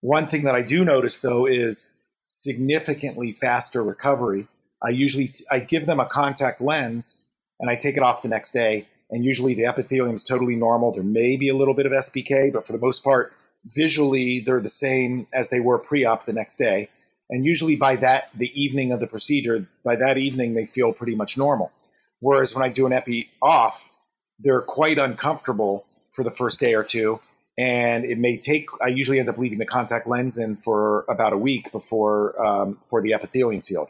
One 0.00 0.26
thing 0.26 0.44
that 0.44 0.54
I 0.54 0.62
do 0.62 0.84
notice 0.84 1.20
though 1.20 1.46
is 1.46 1.94
significantly 2.18 3.32
faster 3.32 3.82
recovery. 3.82 4.48
I 4.86 4.90
usually 4.90 5.34
I 5.50 5.58
give 5.58 5.86
them 5.86 5.98
a 5.98 6.06
contact 6.06 6.60
lens 6.60 7.24
and 7.58 7.68
I 7.68 7.74
take 7.74 7.96
it 7.96 8.02
off 8.02 8.22
the 8.22 8.28
next 8.28 8.52
day. 8.52 8.86
And 9.10 9.24
usually 9.24 9.54
the 9.54 9.66
epithelium 9.66 10.14
is 10.14 10.22
totally 10.22 10.56
normal. 10.56 10.92
There 10.92 11.02
may 11.02 11.36
be 11.36 11.48
a 11.48 11.56
little 11.56 11.74
bit 11.74 11.86
of 11.86 11.92
SPK, 11.92 12.52
but 12.52 12.66
for 12.66 12.72
the 12.72 12.78
most 12.78 13.02
part, 13.02 13.32
visually 13.64 14.40
they're 14.40 14.60
the 14.60 14.68
same 14.68 15.26
as 15.32 15.50
they 15.50 15.60
were 15.60 15.78
pre-op 15.78 16.24
the 16.24 16.32
next 16.32 16.56
day. 16.56 16.88
And 17.28 17.44
usually 17.44 17.74
by 17.74 17.96
that 17.96 18.30
the 18.34 18.50
evening 18.54 18.92
of 18.92 19.00
the 19.00 19.08
procedure, 19.08 19.68
by 19.84 19.96
that 19.96 20.18
evening 20.18 20.54
they 20.54 20.64
feel 20.64 20.92
pretty 20.92 21.16
much 21.16 21.36
normal. 21.36 21.72
Whereas 22.20 22.54
when 22.54 22.64
I 22.64 22.68
do 22.68 22.86
an 22.86 22.92
epi 22.92 23.30
off, 23.42 23.90
they're 24.38 24.62
quite 24.62 24.98
uncomfortable 24.98 25.86
for 26.12 26.22
the 26.22 26.30
first 26.30 26.60
day 26.60 26.74
or 26.74 26.84
two. 26.84 27.18
And 27.58 28.04
it 28.04 28.18
may 28.18 28.38
take, 28.38 28.68
I 28.84 28.88
usually 28.88 29.18
end 29.18 29.28
up 29.28 29.38
leaving 29.38 29.58
the 29.58 29.66
contact 29.66 30.06
lens 30.06 30.38
in 30.38 30.56
for 30.56 31.04
about 31.08 31.32
a 31.32 31.38
week 31.38 31.72
before, 31.72 32.40
um, 32.44 32.78
for 32.88 33.00
the 33.00 33.14
epithelium 33.14 33.62
healed. 33.66 33.88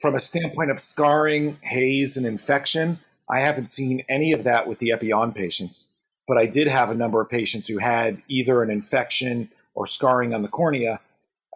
From 0.00 0.14
a 0.14 0.20
standpoint 0.20 0.70
of 0.70 0.80
scarring, 0.80 1.58
haze, 1.62 2.16
and 2.16 2.26
infection, 2.26 2.98
I 3.30 3.40
haven't 3.40 3.70
seen 3.70 4.04
any 4.08 4.32
of 4.32 4.44
that 4.44 4.66
with 4.66 4.78
the 4.78 4.92
Epi-on 4.92 5.32
patients, 5.32 5.90
but 6.26 6.36
I 6.36 6.46
did 6.46 6.66
have 6.66 6.90
a 6.90 6.94
number 6.94 7.20
of 7.20 7.28
patients 7.28 7.68
who 7.68 7.78
had 7.78 8.22
either 8.28 8.62
an 8.62 8.70
infection 8.70 9.50
or 9.74 9.86
scarring 9.86 10.34
on 10.34 10.42
the 10.42 10.48
cornea 10.48 11.00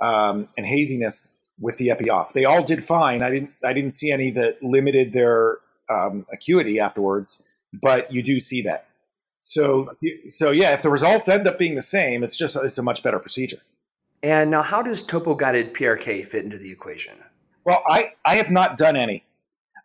um, 0.00 0.48
and 0.56 0.66
haziness 0.66 1.32
with 1.60 1.76
the 1.78 1.90
epi-off. 1.90 2.32
They 2.32 2.44
all 2.44 2.62
did 2.62 2.82
fine. 2.82 3.22
I 3.22 3.30
didn't 3.30 3.50
I 3.64 3.72
didn't 3.72 3.92
see 3.92 4.12
any 4.12 4.30
that 4.32 4.62
limited 4.62 5.12
their 5.12 5.58
um, 5.90 6.26
acuity 6.32 6.78
afterwards, 6.78 7.42
but 7.72 8.12
you 8.12 8.22
do 8.22 8.40
see 8.40 8.62
that. 8.62 8.86
So 9.40 9.90
so 10.28 10.50
yeah, 10.50 10.72
if 10.72 10.82
the 10.82 10.90
results 10.90 11.28
end 11.28 11.46
up 11.46 11.58
being 11.58 11.74
the 11.74 11.82
same, 11.82 12.22
it's 12.22 12.36
just 12.36 12.56
it's 12.56 12.78
a 12.78 12.82
much 12.82 13.02
better 13.02 13.18
procedure. 13.18 13.60
And 14.22 14.50
now, 14.50 14.62
how 14.62 14.82
does 14.82 15.02
topo 15.02 15.34
guided 15.34 15.74
PRK 15.74 16.26
fit 16.26 16.44
into 16.44 16.58
the 16.58 16.72
equation? 16.72 17.14
Well, 17.68 17.82
I 17.86 18.12
I 18.24 18.36
have 18.36 18.50
not 18.50 18.78
done 18.78 18.96
any. 18.96 19.24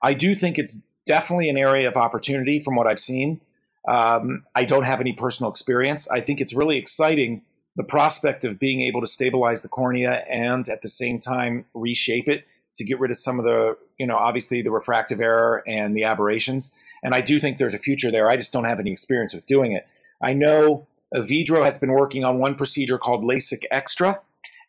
I 0.01 0.13
do 0.13 0.35
think 0.35 0.57
it's 0.57 0.81
definitely 1.05 1.49
an 1.49 1.57
area 1.57 1.85
of 1.85 1.97
opportunity 1.97 2.57
from 2.57 2.77
what 2.77 2.87
I've 2.87 2.99
seen. 2.99 3.41
Um, 3.85 4.45
I 4.55 4.63
don't 4.63 4.85
have 4.85 5.01
any 5.01 5.11
personal 5.11 5.51
experience. 5.51 6.07
I 6.07 6.21
think 6.21 6.39
it's 6.39 6.53
really 6.53 6.77
exciting 6.77 7.41
the 7.75 7.83
prospect 7.83 8.45
of 8.45 8.57
being 8.57 8.79
able 8.79 9.01
to 9.01 9.07
stabilize 9.07 9.63
the 9.63 9.67
cornea 9.67 10.23
and 10.29 10.69
at 10.69 10.81
the 10.81 10.87
same 10.87 11.19
time 11.19 11.65
reshape 11.73 12.29
it 12.29 12.45
to 12.77 12.85
get 12.85 13.01
rid 13.01 13.11
of 13.11 13.17
some 13.17 13.37
of 13.37 13.43
the, 13.43 13.77
you 13.99 14.07
know, 14.07 14.15
obviously 14.15 14.61
the 14.61 14.71
refractive 14.71 15.19
error 15.19 15.61
and 15.67 15.93
the 15.93 16.05
aberrations. 16.05 16.71
And 17.03 17.13
I 17.13 17.19
do 17.19 17.37
think 17.37 17.57
there's 17.57 17.73
a 17.73 17.79
future 17.79 18.11
there. 18.11 18.29
I 18.29 18.37
just 18.37 18.53
don't 18.53 18.63
have 18.63 18.79
any 18.79 18.93
experience 18.93 19.33
with 19.33 19.45
doing 19.45 19.73
it. 19.73 19.85
I 20.21 20.31
know 20.31 20.87
Avedro 21.13 21.65
has 21.65 21.77
been 21.77 21.91
working 21.91 22.23
on 22.23 22.39
one 22.39 22.55
procedure 22.55 22.97
called 22.97 23.25
LASIK 23.25 23.63
Xtra. 23.73 24.21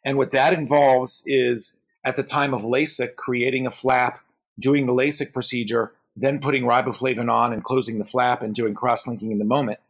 And 0.04 0.18
what 0.18 0.32
that 0.32 0.52
involves 0.52 1.22
is 1.26 1.78
at 2.04 2.16
the 2.16 2.22
time 2.22 2.52
of 2.52 2.62
LASIK, 2.62 3.16
creating 3.16 3.66
a 3.66 3.70
flap, 3.70 4.20
doing 4.58 4.86
the 4.86 4.92
LASIK 4.92 5.32
procedure, 5.32 5.92
then 6.16 6.38
putting 6.38 6.64
riboflavin 6.64 7.30
on 7.30 7.52
and 7.52 7.64
closing 7.64 7.98
the 7.98 8.04
flap 8.04 8.42
and 8.42 8.54
doing 8.54 8.74
cross 8.74 9.06
linking 9.06 9.32
in 9.32 9.38
the 9.38 9.44
moment. 9.44 9.80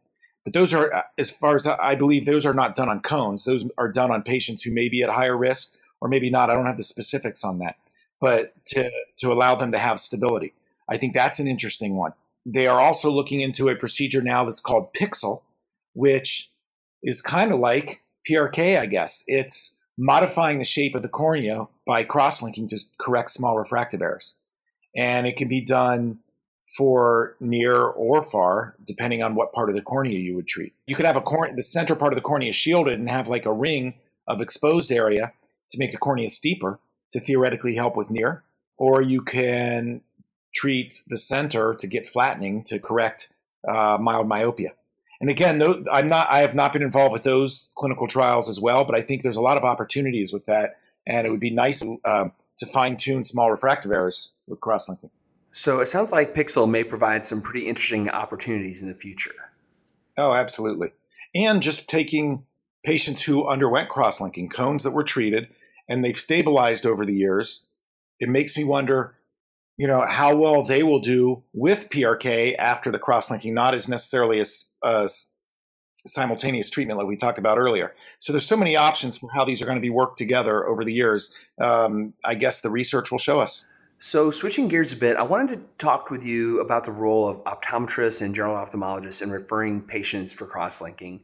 But 0.45 0.53
those 0.53 0.75
are, 0.75 0.93
uh, 0.93 1.03
as 1.19 1.31
far 1.31 1.55
as 1.55 1.67
I 1.67 1.95
believe, 1.95 2.27
those 2.27 2.47
are 2.47 2.55
not 2.55 2.77
done 2.77 2.89
on 2.89 3.01
cones. 3.01 3.45
Those 3.45 3.65
are 3.79 3.91
done 3.91 4.11
on 4.11 4.23
patients 4.23 4.63
who 4.63 4.73
may 4.73 4.89
be 4.89 5.03
at 5.03 5.11
higher 5.11 5.37
risk 5.37 5.75
or 6.01 6.09
maybe 6.09 6.31
not. 6.31 6.51
I 6.51 6.55
don't 6.55 6.67
have 6.67 6.77
the 6.77 6.85
specifics 6.85 7.45
on 7.45 7.59
that, 7.59 7.77
but 8.21 8.53
to, 8.67 8.91
to 9.19 9.33
allow 9.33 9.55
them 9.55 9.73
to 9.73 9.79
have 9.79 9.99
stability. 9.99 10.53
I 10.89 10.99
think 10.99 11.15
that's 11.15 11.39
an 11.39 11.49
interesting 11.49 11.97
one. 11.97 12.13
They 12.47 12.67
are 12.67 12.79
also 12.79 13.11
looking 13.11 13.41
into 13.41 13.69
a 13.71 13.77
procedure 13.77 14.21
now 14.21 14.45
that's 14.45 14.61
called 14.61 14.93
PiXL, 14.93 15.41
which 15.95 16.51
is 17.03 17.23
kind 17.23 17.53
of 17.53 17.59
like 17.59 18.03
PRK, 18.29 18.79
I 18.79 18.85
guess. 18.85 19.25
It's 19.27 19.77
modifying 19.97 20.59
the 20.59 20.65
shape 20.65 20.95
of 20.95 21.03
the 21.03 21.09
cornea 21.09 21.67
by 21.87 22.05
cross 22.05 22.43
linking 22.43 22.69
to 22.69 22.79
correct 22.99 23.31
small 23.31 23.57
refractive 23.57 24.03
errors. 24.03 24.37
And 24.97 25.27
it 25.27 25.37
can 25.37 25.49
be 25.49 25.65
done 25.65 26.19
for 26.77 27.37
near 27.41 27.83
or 27.83 28.23
far, 28.23 28.77
depending 28.85 29.23
on 29.23 29.35
what 29.35 29.53
part 29.53 29.69
of 29.69 29.75
the 29.75 29.83
cornea 29.83 30.19
you 30.19 30.35
would 30.35 30.47
treat. 30.47 30.73
You 30.87 30.97
could 30.97 31.07
have 31.07 31.17
a 31.17 31.21
cornea, 31.21 31.55
the 31.55 31.63
center 31.63 31.95
part 31.95 32.13
of 32.13 32.17
the 32.17 32.23
cornea 32.23 32.53
shielded 32.53 32.99
and 32.99 33.09
have 33.09 33.29
like 33.29 33.45
a 33.45 33.53
ring 33.53 33.95
of 34.27 34.41
exposed 34.41 34.91
area 34.91 35.33
to 35.71 35.79
make 35.79 35.93
the 35.93 35.99
cornea 35.99 36.29
steeper 36.29 36.81
to 37.13 37.21
theoretically 37.21 37.75
help 37.75 37.97
with 37.97 38.11
near, 38.11 38.45
or 38.79 39.03
you 39.03 39.23
can 39.23 40.01
treat 40.55 41.03
the 41.09 41.19
center 41.19 41.75
to 41.75 41.87
get 41.87 42.07
flattening 42.07 42.65
to 42.65 42.79
correct 42.79 43.33
uh, 43.69 43.99
mild 44.01 44.29
myopia. 44.29 44.71
And 45.21 45.31
again, 45.31 45.59
no, 45.59 45.83
I'm 45.93 46.09
not. 46.09 46.31
I 46.31 46.41
have 46.41 46.55
not 46.55 46.73
been 46.73 46.83
involved 46.83 47.13
with 47.13 47.23
those 47.23 47.71
clinical 47.75 48.07
trials 48.07 48.49
as 48.49 48.61
well, 48.61 48.85
but 48.85 48.95
I 48.95 49.01
think 49.01 49.23
there's 49.23 49.37
a 49.37 49.41
lot 49.41 49.57
of 49.57 49.65
opportunities 49.65 50.33
with 50.33 50.45
that, 50.47 50.77
and 51.07 51.27
it 51.27 51.31
would 51.31 51.41
be 51.41 51.51
nice 51.51 51.83
uh, 52.05 52.29
to 52.59 52.67
fine 52.67 52.97
tune 52.97 53.25
small 53.25 53.51
refractive 53.51 53.93
errors 53.93 54.35
with 54.47 54.61
cross 54.61 54.89
linking. 54.89 55.11
So 55.53 55.79
it 55.81 55.87
sounds 55.87 56.11
like 56.11 56.35
PiXL 56.35 56.69
may 56.69 56.83
provide 56.83 57.25
some 57.25 57.41
pretty 57.41 57.69
interesting 57.69 58.11
opportunities 58.11 58.83
in 58.83 58.89
the 58.89 58.95
future. 58.95 59.35
Oh, 60.17 60.35
absolutely. 60.35 60.93
And 61.35 61.63
just 61.63 61.89
taking 61.89 62.45
patients 62.85 63.23
who 63.23 63.47
underwent 63.47 63.89
cross 63.89 64.21
linking, 64.21 64.49
cones 64.49 64.83
that 64.83 64.91
were 64.91 65.05
treated, 65.05 65.49
and 65.89 66.05
they've 66.05 66.17
stabilized 66.17 66.87
over 66.87 67.07
the 67.07 67.15
years, 67.15 67.67
it 68.19 68.29
makes 68.29 68.57
me 68.57 68.65
wonder, 68.65 69.15
you 69.77 69.87
know, 69.87 70.07
how 70.07 70.37
well 70.37 70.63
they 70.63 70.83
will 70.83 71.01
do 71.01 71.43
with 71.53 71.89
PRK 71.91 72.57
after 72.59 72.91
the 72.91 72.99
cross 72.99 73.31
linking, 73.31 73.55
not 73.55 73.75
as 73.75 73.89
necessarily 73.89 74.41
as 74.41 74.71
a 74.83 75.09
simultaneous 76.07 76.71
treatment 76.71 76.99
like 76.99 77.07
we 77.07 77.17
talked 77.17 77.39
about 77.39 77.59
earlier. 77.59 77.95
So 78.19 78.33
there's 78.33 78.47
so 78.47 78.57
many 78.57 78.77
options 78.77 79.19
for 79.19 79.31
how 79.33 79.45
these 79.45 79.63
are 79.63 79.65
going 79.65 79.79
to 79.79 79.83
be 79.83 79.91
worked 79.91 80.19
together 80.19 80.67
over 80.67 80.85
the 80.85 80.93
years. 80.93 81.33
Um, 81.61 82.15
I 82.25 82.35
guess 82.35 82.61
the 82.61 82.71
research 82.71 83.11
will 83.11 83.19
show 83.19 83.41
us. 83.41 83.67
So, 84.01 84.31
switching 84.31 84.69
gears 84.69 84.93
a 84.93 84.97
bit, 84.97 85.17
I 85.17 85.23
wanted 85.23 85.57
to 85.57 85.63
talk 85.79 86.11
with 86.11 86.25
you 86.27 86.61
about 86.61 86.85
the 86.85 86.93
role 86.93 87.27
of 87.27 87.43
optometrists 87.45 88.21
and 88.21 88.35
general 88.35 88.55
ophthalmologists 88.55 89.23
in 89.23 89.31
referring 89.31 89.81
patients 89.81 90.31
for 90.31 90.45
cross 90.45 90.83
linking. 90.83 91.23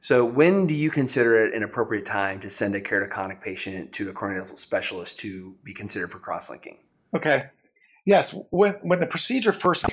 So, 0.00 0.24
when 0.24 0.66
do 0.66 0.72
you 0.72 0.88
consider 0.88 1.44
it 1.44 1.52
an 1.52 1.62
appropriate 1.62 2.06
time 2.06 2.40
to 2.40 2.48
send 2.48 2.74
a 2.74 2.80
keratoconic 2.80 3.42
patient 3.42 3.92
to 3.92 4.08
a 4.08 4.14
corneal 4.14 4.46
specialist 4.56 5.18
to 5.18 5.54
be 5.62 5.74
considered 5.74 6.10
for 6.10 6.20
cross 6.20 6.48
linking? 6.48 6.78
Okay. 7.14 7.50
Yes. 8.04 8.34
When, 8.50 8.74
when 8.82 8.98
the 8.98 9.06
procedure 9.06 9.52
first, 9.52 9.86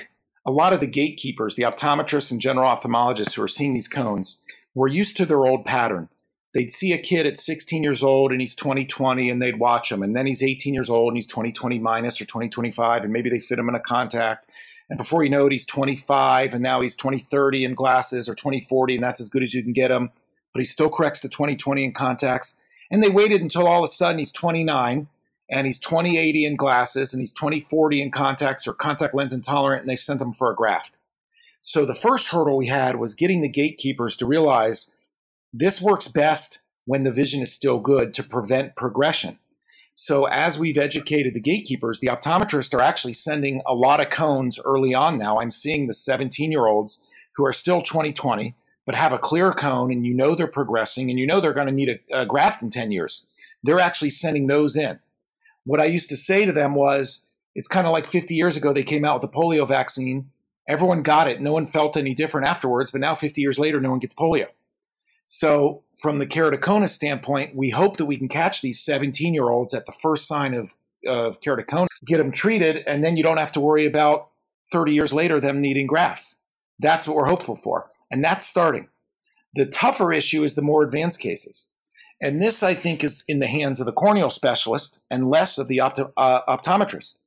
a 0.46 0.50
lot 0.50 0.72
of 0.72 0.80
the 0.80 0.86
gatekeepers, 0.86 1.54
the 1.54 1.62
optometrists 1.62 2.30
and 2.30 2.40
general 2.40 2.68
ophthalmologists 2.68 3.34
who 3.34 3.42
are 3.42 3.48
seeing 3.48 3.72
these 3.72 3.88
cones, 3.88 4.40
were 4.74 4.88
used 4.88 5.16
to 5.16 5.26
their 5.26 5.46
old 5.46 5.64
pattern. 5.64 6.08
They'd 6.52 6.70
see 6.70 6.92
a 6.92 6.98
kid 6.98 7.26
at 7.26 7.38
16 7.38 7.82
years 7.82 8.02
old 8.02 8.32
and 8.32 8.40
he's 8.40 8.56
2020 8.56 9.30
and 9.30 9.40
they'd 9.40 9.60
watch 9.60 9.92
him. 9.92 10.02
And 10.02 10.16
then 10.16 10.26
he's 10.26 10.42
18 10.42 10.74
years 10.74 10.90
old 10.90 11.08
and 11.08 11.16
he's 11.16 11.26
2020 11.26 11.78
minus 11.78 12.20
or 12.20 12.24
2025 12.24 13.04
and 13.04 13.12
maybe 13.12 13.30
they 13.30 13.38
fit 13.38 13.58
him 13.58 13.68
in 13.68 13.76
a 13.76 13.80
contact. 13.80 14.48
And 14.88 14.96
before 14.96 15.22
you 15.22 15.30
know 15.30 15.46
it 15.46 15.52
he's 15.52 15.66
25 15.66 16.54
and 16.54 16.62
now 16.62 16.80
he's 16.80 16.96
2030 16.96 17.64
in 17.64 17.74
glasses 17.74 18.28
or 18.28 18.34
2040 18.34 18.96
and 18.96 19.04
that's 19.04 19.20
as 19.20 19.28
good 19.28 19.44
as 19.44 19.54
you 19.54 19.62
can 19.62 19.72
get 19.72 19.92
him. 19.92 20.10
But 20.52 20.58
he 20.58 20.64
still 20.64 20.90
corrects 20.90 21.20
the 21.20 21.28
2020 21.28 21.84
in 21.84 21.92
contacts. 21.92 22.56
And 22.90 23.00
they 23.00 23.10
waited 23.10 23.40
until 23.40 23.68
all 23.68 23.84
of 23.84 23.88
a 23.88 23.92
sudden 23.92 24.18
he's 24.18 24.32
29 24.32 25.06
and 25.50 25.66
he's 25.66 25.80
2080 25.80 26.44
in 26.44 26.54
glasses 26.54 27.12
and 27.12 27.20
he's 27.20 27.32
2040 27.32 28.02
in 28.02 28.10
contacts 28.10 28.66
or 28.66 28.72
contact 28.72 29.14
lens 29.14 29.32
intolerant 29.32 29.82
and 29.82 29.88
they 29.88 29.96
sent 29.96 30.22
him 30.22 30.32
for 30.32 30.50
a 30.50 30.54
graft 30.54 30.98
so 31.60 31.84
the 31.84 31.94
first 31.94 32.28
hurdle 32.28 32.56
we 32.56 32.66
had 32.66 32.96
was 32.96 33.14
getting 33.14 33.42
the 33.42 33.48
gatekeepers 33.48 34.16
to 34.16 34.26
realize 34.26 34.94
this 35.52 35.80
works 35.80 36.08
best 36.08 36.62
when 36.86 37.02
the 37.02 37.12
vision 37.12 37.42
is 37.42 37.52
still 37.52 37.78
good 37.78 38.14
to 38.14 38.22
prevent 38.22 38.76
progression. 38.76 39.38
So, 39.92 40.24
as 40.24 40.58
we've 40.58 40.78
educated 40.78 41.34
the 41.34 41.40
gatekeepers, 41.40 42.00
the 42.00 42.06
optometrists 42.06 42.72
are 42.72 42.80
actually 42.80 43.12
sending 43.12 43.60
a 43.66 43.74
lot 43.74 44.00
of 44.00 44.08
cones 44.08 44.58
early 44.64 44.94
on 44.94 45.18
now. 45.18 45.38
I'm 45.38 45.50
seeing 45.50 45.86
the 45.86 45.94
17 45.94 46.50
year 46.50 46.66
olds 46.66 47.06
who 47.34 47.44
are 47.44 47.52
still 47.52 47.82
2020, 47.82 48.54
but 48.86 48.94
have 48.94 49.12
a 49.12 49.18
clear 49.18 49.52
cone 49.52 49.92
and 49.92 50.06
you 50.06 50.14
know 50.14 50.34
they're 50.34 50.46
progressing 50.46 51.10
and 51.10 51.18
you 51.18 51.26
know 51.26 51.40
they're 51.40 51.52
going 51.52 51.66
to 51.66 51.72
need 51.72 52.00
a, 52.12 52.20
a 52.20 52.26
graft 52.26 52.62
in 52.62 52.70
10 52.70 52.92
years. 52.92 53.26
They're 53.62 53.78
actually 53.78 54.10
sending 54.10 54.46
those 54.46 54.76
in. 54.76 54.98
What 55.64 55.80
I 55.80 55.86
used 55.86 56.08
to 56.10 56.16
say 56.16 56.44
to 56.44 56.52
them 56.52 56.74
was, 56.74 57.24
it's 57.54 57.68
kind 57.68 57.86
of 57.86 57.92
like 57.92 58.06
50 58.06 58.34
years 58.34 58.56
ago, 58.56 58.72
they 58.72 58.82
came 58.82 59.04
out 59.04 59.20
with 59.20 59.30
the 59.30 59.36
polio 59.36 59.66
vaccine. 59.66 60.30
Everyone 60.68 61.02
got 61.02 61.28
it. 61.28 61.40
No 61.40 61.52
one 61.52 61.66
felt 61.66 61.96
any 61.96 62.14
different 62.14 62.46
afterwards, 62.46 62.90
but 62.90 63.00
now 63.00 63.14
50 63.14 63.40
years 63.40 63.58
later, 63.58 63.80
no 63.80 63.90
one 63.90 63.98
gets 63.98 64.14
polio. 64.14 64.46
So, 65.26 65.84
from 66.00 66.18
the 66.18 66.26
keratoconus 66.26 66.88
standpoint, 66.88 67.54
we 67.54 67.70
hope 67.70 67.98
that 67.98 68.06
we 68.06 68.16
can 68.16 68.28
catch 68.28 68.62
these 68.62 68.80
17 68.80 69.32
year 69.32 69.48
olds 69.48 69.72
at 69.74 69.86
the 69.86 69.92
first 69.92 70.26
sign 70.26 70.54
of, 70.54 70.76
of 71.06 71.40
keratoconus, 71.40 71.86
get 72.04 72.18
them 72.18 72.32
treated, 72.32 72.82
and 72.86 73.04
then 73.04 73.16
you 73.16 73.22
don't 73.22 73.36
have 73.36 73.52
to 73.52 73.60
worry 73.60 73.86
about 73.86 74.30
30 74.72 74.92
years 74.92 75.12
later 75.12 75.40
them 75.40 75.60
needing 75.60 75.86
grafts. 75.86 76.40
That's 76.78 77.06
what 77.06 77.16
we're 77.16 77.26
hopeful 77.26 77.56
for. 77.56 77.90
And 78.10 78.24
that's 78.24 78.46
starting. 78.46 78.88
The 79.54 79.66
tougher 79.66 80.12
issue 80.12 80.44
is 80.44 80.54
the 80.54 80.62
more 80.62 80.82
advanced 80.82 81.20
cases. 81.20 81.69
And 82.20 82.40
this, 82.40 82.62
I 82.62 82.74
think, 82.74 83.02
is 83.02 83.24
in 83.26 83.38
the 83.38 83.46
hands 83.46 83.80
of 83.80 83.86
the 83.86 83.92
corneal 83.92 84.30
specialist 84.30 85.00
and 85.10 85.26
less 85.26 85.56
of 85.56 85.68
the 85.68 85.78
opto- 85.78 86.12
uh, 86.16 86.40
optometrist. 86.48 87.20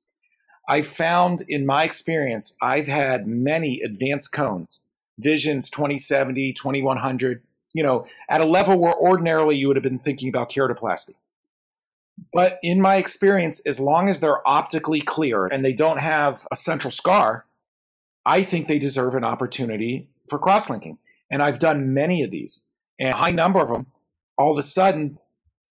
I 0.69 0.81
found 0.81 1.43
in 1.47 1.65
my 1.65 1.83
experience, 1.83 2.55
I've 2.62 2.88
had 2.88 3.27
many 3.27 3.81
advanced 3.81 4.31
cones, 4.31 4.85
visions 5.19 5.69
2070, 5.69 6.53
2100 6.53 7.41
you 7.73 7.83
know, 7.83 8.05
at 8.29 8.41
a 8.41 8.45
level 8.45 8.77
where 8.77 8.93
ordinarily 8.93 9.57
you 9.57 9.67
would 9.67 9.75
have 9.75 9.83
been 9.83 10.00
thinking 10.00 10.29
about 10.29 10.51
keratoplasty. 10.51 11.15
But 12.31 12.59
in 12.62 12.79
my 12.79 12.95
experience, 12.95 13.59
as 13.65 13.79
long 13.79 14.07
as 14.07 14.19
they're 14.19 14.47
optically 14.47 15.01
clear 15.01 15.47
and 15.47 15.65
they 15.65 15.73
don't 15.73 16.00
have 16.00 16.47
a 16.51 16.55
central 16.55 16.91
scar, 16.91 17.45
I 18.25 18.43
think 18.43 18.67
they 18.67 18.79
deserve 18.79 19.15
an 19.15 19.23
opportunity 19.23 20.07
for 20.29 20.39
cross 20.39 20.69
linking. 20.69 21.00
And 21.29 21.41
I've 21.41 21.59
done 21.59 21.93
many 21.93 22.21
of 22.21 22.29
these, 22.29 22.67
and 23.00 23.09
a 23.09 23.17
high 23.17 23.31
number 23.31 23.59
of 23.59 23.69
them 23.69 23.88
all 24.38 24.52
of 24.52 24.58
a 24.58 24.63
sudden 24.63 25.20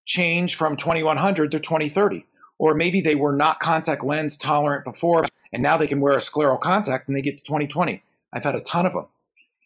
change 0.04 0.54
from 0.57 0.76
2100 0.76 1.50
to 1.52 1.61
2030. 1.61 2.26
Or 2.59 2.75
maybe 2.75 3.00
they 3.00 3.14
were 3.14 3.35
not 3.35 3.61
contact 3.61 4.04
lens 4.04 4.37
tolerant 4.37 4.85
before, 4.85 5.25
and 5.52 5.62
now 5.62 5.76
they 5.76 5.87
can 5.87 6.00
wear 6.00 6.14
a 6.14 6.19
scleral 6.19 6.61
contact 6.61 7.09
and 7.09 7.16
they 7.16 7.23
get 7.23 7.38
to 7.38 7.45
2020. 7.45 8.02
I've 8.33 8.45
had 8.45 8.54
a 8.54 8.61
ton 8.61 8.87
of 8.87 8.92
them. 8.92 9.07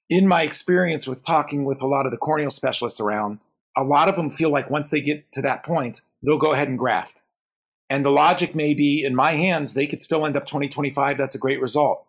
in 0.09 0.29
my 0.29 0.43
experience 0.43 1.07
with 1.07 1.27
talking 1.27 1.65
with 1.65 1.83
a 1.83 1.87
lot 1.87 2.07
of 2.07 2.13
the 2.13 2.19
corneal 2.19 2.51
specialists 2.51 3.01
around, 3.01 3.41
a 3.77 3.83
lot 3.83 4.09
of 4.09 4.17
them 4.17 4.31
feel 4.31 4.51
like 4.51 4.71
once 4.71 4.91
they 4.91 5.01
get 5.01 5.31
to 5.33 5.43
that 5.43 5.65
point, 5.65 6.01
they'll 6.23 6.39
go 6.39 6.53
ahead 6.53 6.69
and 6.69 6.79
graft. 6.79 7.23
And 7.91 8.05
the 8.05 8.11
logic 8.11 8.55
may 8.55 8.75
be 8.75 9.05
in 9.05 9.15
my 9.15 9.33
hands, 9.33 9.75
they 9.75 9.87
could 9.87 10.01
still 10.01 10.25
end 10.25 10.37
up 10.37 10.47
2025. 10.47 11.19
That's 11.19 11.35
a 11.35 11.39
great 11.39 11.61
result. 11.61 12.05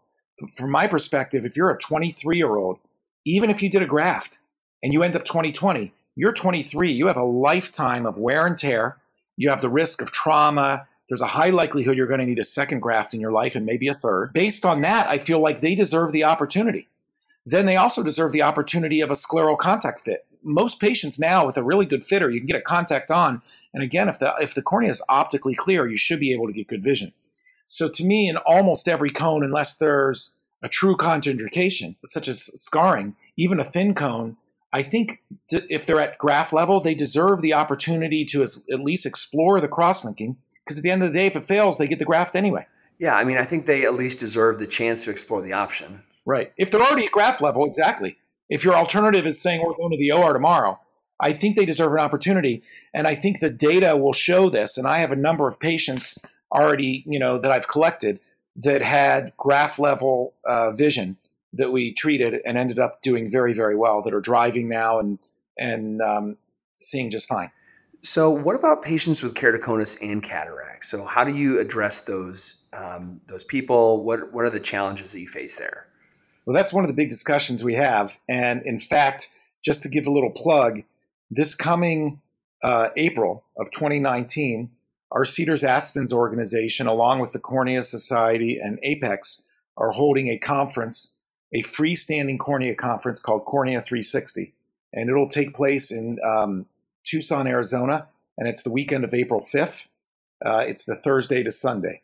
From 0.55 0.71
my 0.71 0.87
perspective, 0.87 1.43
if 1.45 1.57
you're 1.57 1.71
a 1.71 1.77
23 1.77 2.37
year 2.37 2.55
old, 2.55 2.79
even 3.25 3.49
if 3.49 3.61
you 3.61 3.69
did 3.69 3.81
a 3.81 3.87
graft 3.87 4.39
and 4.81 4.93
you 4.93 5.03
end 5.03 5.15
up 5.15 5.25
2020, 5.25 5.91
you're 6.17 6.33
23. 6.33 6.91
You 6.91 7.07
have 7.07 7.15
a 7.15 7.23
lifetime 7.23 8.07
of 8.07 8.17
wear 8.17 8.45
and 8.45 8.57
tear. 8.57 8.97
You 9.37 9.51
have 9.51 9.61
the 9.61 9.69
risk 9.69 10.01
of 10.01 10.11
trauma. 10.11 10.87
There's 11.07 11.21
a 11.21 11.27
high 11.27 11.51
likelihood 11.51 11.95
you're 11.95 12.07
going 12.07 12.19
to 12.19 12.25
need 12.25 12.39
a 12.39 12.43
second 12.43 12.79
graft 12.79 13.13
in 13.13 13.21
your 13.21 13.31
life 13.31 13.55
and 13.55 13.65
maybe 13.65 13.87
a 13.87 13.93
third. 13.93 14.33
Based 14.33 14.65
on 14.65 14.81
that, 14.81 15.07
I 15.07 15.19
feel 15.19 15.39
like 15.39 15.61
they 15.61 15.75
deserve 15.75 16.11
the 16.11 16.23
opportunity. 16.23 16.89
Then 17.45 17.67
they 17.67 17.77
also 17.77 18.01
deserve 18.01 18.31
the 18.31 18.41
opportunity 18.41 18.99
of 18.99 19.11
a 19.11 19.13
scleral 19.13 19.57
contact 19.57 19.99
fit. 19.99 20.25
Most 20.43 20.81
patients 20.81 21.19
now 21.19 21.45
with 21.45 21.55
a 21.55 21.63
really 21.63 21.85
good 21.85 22.03
fitter, 22.03 22.31
you 22.31 22.39
can 22.39 22.47
get 22.47 22.57
a 22.57 22.61
contact 22.61 23.11
on. 23.11 23.43
And 23.73 23.83
again, 23.83 24.09
if 24.09 24.17
the 24.17 24.33
if 24.39 24.55
the 24.55 24.61
cornea 24.63 24.89
is 24.89 25.03
optically 25.07 25.55
clear, 25.55 25.87
you 25.87 25.97
should 25.97 26.19
be 26.19 26.33
able 26.33 26.47
to 26.47 26.53
get 26.53 26.67
good 26.67 26.83
vision. 26.83 27.13
So 27.67 27.89
to 27.89 28.03
me, 28.03 28.27
in 28.27 28.37
almost 28.37 28.87
every 28.87 29.11
cone, 29.11 29.43
unless 29.43 29.77
there's 29.77 30.35
a 30.63 30.67
true 30.67 30.97
contraindication, 30.97 31.95
such 32.03 32.27
as 32.27 32.45
scarring, 32.59 33.15
even 33.37 33.59
a 33.59 33.63
thin 33.63 33.93
cone, 33.93 34.37
I 34.73 34.81
think 34.81 35.23
if 35.49 35.85
they're 35.85 35.99
at 35.99 36.17
graft 36.17 36.53
level, 36.53 36.79
they 36.79 36.93
deserve 36.93 37.41
the 37.41 37.53
opportunity 37.53 38.25
to 38.25 38.43
at 38.43 38.79
least 38.81 39.05
explore 39.05 39.61
the 39.61 39.67
cross 39.67 40.03
linking. 40.03 40.37
Because 40.63 40.77
at 40.77 40.83
the 40.83 40.91
end 40.91 41.01
of 41.03 41.13
the 41.13 41.17
day, 41.17 41.25
if 41.25 41.35
it 41.35 41.43
fails, 41.43 41.77
they 41.77 41.87
get 41.87 41.99
the 41.99 42.05
graft 42.05 42.35
anyway. 42.35 42.67
Yeah, 42.99 43.15
I 43.15 43.23
mean, 43.23 43.37
I 43.37 43.45
think 43.45 43.65
they 43.65 43.85
at 43.85 43.95
least 43.95 44.19
deserve 44.19 44.59
the 44.59 44.67
chance 44.67 45.03
to 45.05 45.11
explore 45.11 45.41
the 45.41 45.53
option. 45.53 46.01
Right. 46.25 46.51
If 46.57 46.71
they're 46.71 46.81
already 46.81 47.05
at 47.05 47.11
graft 47.11 47.41
level, 47.41 47.65
exactly. 47.65 48.17
If 48.49 48.65
your 48.65 48.75
alternative 48.75 49.25
is 49.25 49.41
saying 49.41 49.61
we're 49.63 49.75
going 49.75 49.91
to 49.91 49.97
the 49.97 50.11
OR 50.11 50.33
tomorrow, 50.33 50.79
I 51.19 51.31
think 51.31 51.55
they 51.55 51.65
deserve 51.65 51.93
an 51.93 51.99
opportunity. 51.99 52.63
And 52.93 53.07
I 53.07 53.15
think 53.15 53.39
the 53.39 53.49
data 53.49 53.95
will 53.95 54.13
show 54.13 54.49
this. 54.49 54.77
And 54.77 54.87
I 54.87 54.99
have 54.99 55.11
a 55.11 55.15
number 55.15 55.47
of 55.47 55.59
patients 55.59 56.19
already, 56.51 57.03
you 57.07 57.19
know, 57.19 57.39
that 57.39 57.51
I've 57.51 57.67
collected 57.67 58.19
that 58.57 58.81
had 58.81 59.31
graft 59.37 59.79
level 59.79 60.33
uh, 60.45 60.71
vision 60.71 61.17
that 61.53 61.71
we 61.71 61.93
treated 61.93 62.35
and 62.45 62.57
ended 62.57 62.79
up 62.79 63.01
doing 63.01 63.29
very, 63.29 63.53
very 63.53 63.75
well 63.75 64.01
that 64.01 64.13
are 64.13 64.21
driving 64.21 64.69
now 64.69 64.99
and, 64.99 65.19
and 65.57 66.01
um, 66.01 66.37
seeing 66.73 67.09
just 67.09 67.27
fine. 67.27 67.51
So, 68.03 68.29
what 68.29 68.55
about 68.55 68.83
patients 68.83 69.23
with 69.23 69.33
keratoconus 69.33 69.97
and 70.01 70.21
cataracts? 70.21 70.89
So, 70.89 71.03
how 71.05 71.23
do 71.23 71.33
you 71.33 71.59
address 71.59 72.01
those 72.01 72.63
um, 72.71 73.21
those 73.27 73.43
people? 73.43 74.03
What 74.03 74.31
what 74.31 74.45
are 74.45 74.51
the 74.51 74.59
challenges 74.59 75.11
that 75.11 75.19
you 75.19 75.27
face 75.27 75.57
there? 75.57 75.87
Well, 76.45 76.53
that's 76.53 76.71
one 76.71 76.83
of 76.83 76.87
the 76.87 76.93
big 76.93 77.09
discussions 77.09 77.63
we 77.63 77.73
have. 77.73 78.17
And 78.29 78.61
in 78.65 78.79
fact, 78.79 79.29
just 79.63 79.83
to 79.83 79.89
give 79.89 80.07
a 80.07 80.11
little 80.11 80.31
plug, 80.31 80.83
this 81.29 81.53
coming 81.55 82.21
uh, 82.63 82.89
April 82.95 83.43
of 83.57 83.69
2019, 83.71 84.71
our 85.11 85.25
Cedars 85.25 85.63
Aspens 85.63 86.13
organization, 86.13 86.87
along 86.87 87.19
with 87.19 87.33
the 87.33 87.39
Cornea 87.39 87.83
Society 87.83 88.59
and 88.61 88.79
Apex, 88.83 89.43
are 89.75 89.91
holding 89.91 90.29
a 90.29 90.37
conference, 90.37 91.15
a 91.53 91.63
freestanding 91.63 92.39
cornea 92.39 92.75
conference 92.75 93.19
called 93.19 93.45
Cornea 93.45 93.81
360. 93.81 94.53
And 94.93 95.09
it'll 95.09 95.29
take 95.29 95.53
place 95.53 95.91
in 95.91 96.19
um, 96.23 96.65
Tucson, 97.03 97.47
Arizona. 97.47 98.07
And 98.37 98.47
it's 98.47 98.63
the 98.63 98.71
weekend 98.71 99.03
of 99.03 99.13
April 99.13 99.39
5th. 99.39 99.87
Uh, 100.45 100.63
it's 100.67 100.85
the 100.85 100.95
Thursday 100.95 101.43
to 101.43 101.51
Sunday. 101.51 102.01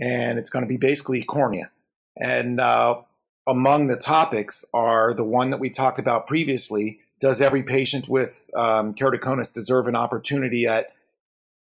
And 0.00 0.38
it's 0.38 0.50
going 0.50 0.64
to 0.64 0.68
be 0.68 0.76
basically 0.76 1.22
cornea. 1.22 1.70
And 2.16 2.60
uh, 2.60 3.00
among 3.46 3.88
the 3.88 3.96
topics 3.96 4.64
are 4.72 5.14
the 5.14 5.24
one 5.24 5.50
that 5.50 5.60
we 5.60 5.70
talked 5.70 5.98
about 5.98 6.26
previously. 6.26 6.98
Does 7.20 7.40
every 7.40 7.62
patient 7.62 8.08
with 8.08 8.50
um, 8.54 8.94
keratoconus 8.94 9.52
deserve 9.52 9.86
an 9.86 9.96
opportunity 9.96 10.66
at 10.66 10.92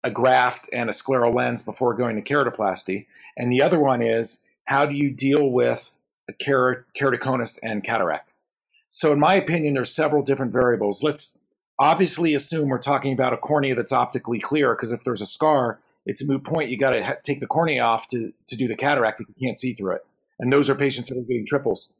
a 0.03 0.11
graft 0.11 0.69
and 0.71 0.89
a 0.89 0.93
scleral 0.93 1.33
lens 1.33 1.61
before 1.61 1.93
going 1.93 2.15
to 2.15 2.21
keratoplasty? 2.21 3.05
And 3.37 3.51
the 3.51 3.61
other 3.61 3.79
one 3.79 4.01
is 4.01 4.43
how 4.65 4.85
do 4.85 4.95
you 4.95 5.11
deal 5.11 5.51
with 5.51 6.01
a 6.29 6.33
keratoconus 6.33 7.59
and 7.61 7.83
cataract? 7.83 8.33
So, 8.89 9.11
in 9.11 9.19
my 9.19 9.35
opinion, 9.35 9.73
there's 9.73 9.93
several 9.93 10.23
different 10.23 10.53
variables. 10.53 11.03
Let's 11.03 11.37
obviously 11.79 12.33
assume 12.33 12.69
we're 12.69 12.77
talking 12.77 13.13
about 13.13 13.33
a 13.33 13.37
cornea 13.37 13.75
that's 13.75 13.91
optically 13.91 14.39
clear, 14.39 14.75
because 14.75 14.91
if 14.91 15.03
there's 15.03 15.21
a 15.21 15.25
scar, 15.25 15.79
it's 16.05 16.21
a 16.21 16.25
moot 16.25 16.43
point. 16.43 16.69
You 16.69 16.77
got 16.77 16.91
to 16.91 17.03
ha- 17.03 17.15
take 17.23 17.39
the 17.41 17.47
cornea 17.47 17.81
off 17.81 18.07
to, 18.09 18.31
to 18.47 18.55
do 18.55 18.67
the 18.67 18.75
cataract 18.75 19.19
if 19.19 19.27
you 19.27 19.35
can't 19.47 19.59
see 19.59 19.73
through 19.73 19.95
it 19.95 20.05
and 20.39 20.51
those 20.51 20.69
are 20.69 20.75
patients 20.75 21.09
that 21.09 21.17
are 21.17 21.21
getting 21.21 21.45
triples. 21.45 21.93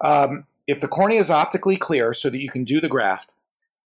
Um, 0.00 0.44
if 0.66 0.80
the 0.80 0.88
cornea 0.88 1.20
is 1.20 1.30
optically 1.30 1.76
clear 1.76 2.12
so 2.12 2.30
that 2.30 2.38
you 2.38 2.50
can 2.50 2.64
do 2.64 2.80
the 2.80 2.88
graft 2.88 3.34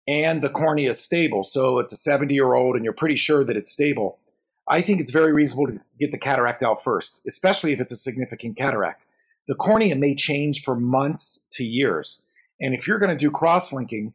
and 0.07 0.41
the 0.41 0.49
cornea 0.49 0.91
is 0.91 0.99
stable, 0.99 1.43
so 1.43 1.79
it's 1.79 1.91
a 1.91 1.97
70 1.97 2.33
year 2.33 2.53
old 2.53 2.75
and 2.75 2.83
you're 2.83 2.93
pretty 2.93 3.15
sure 3.15 3.43
that 3.43 3.57
it's 3.57 3.71
stable, 3.71 4.19
I 4.67 4.81
think 4.81 4.99
it's 4.99 5.11
very 5.11 5.33
reasonable 5.33 5.67
to 5.67 5.79
get 5.99 6.11
the 6.11 6.17
cataract 6.17 6.63
out 6.63 6.81
first, 6.81 7.21
especially 7.27 7.73
if 7.73 7.81
it's 7.81 7.91
a 7.91 7.97
significant 7.97 8.55
cataract. 8.55 9.07
The 9.47 9.55
cornea 9.55 9.95
may 9.95 10.15
change 10.15 10.63
for 10.63 10.75
months 10.75 11.41
to 11.53 11.63
years. 11.63 12.21
And 12.59 12.73
if 12.73 12.87
you're 12.87 12.99
going 12.99 13.09
to 13.09 13.17
do 13.17 13.31
cross 13.31 13.73
linking 13.73 14.13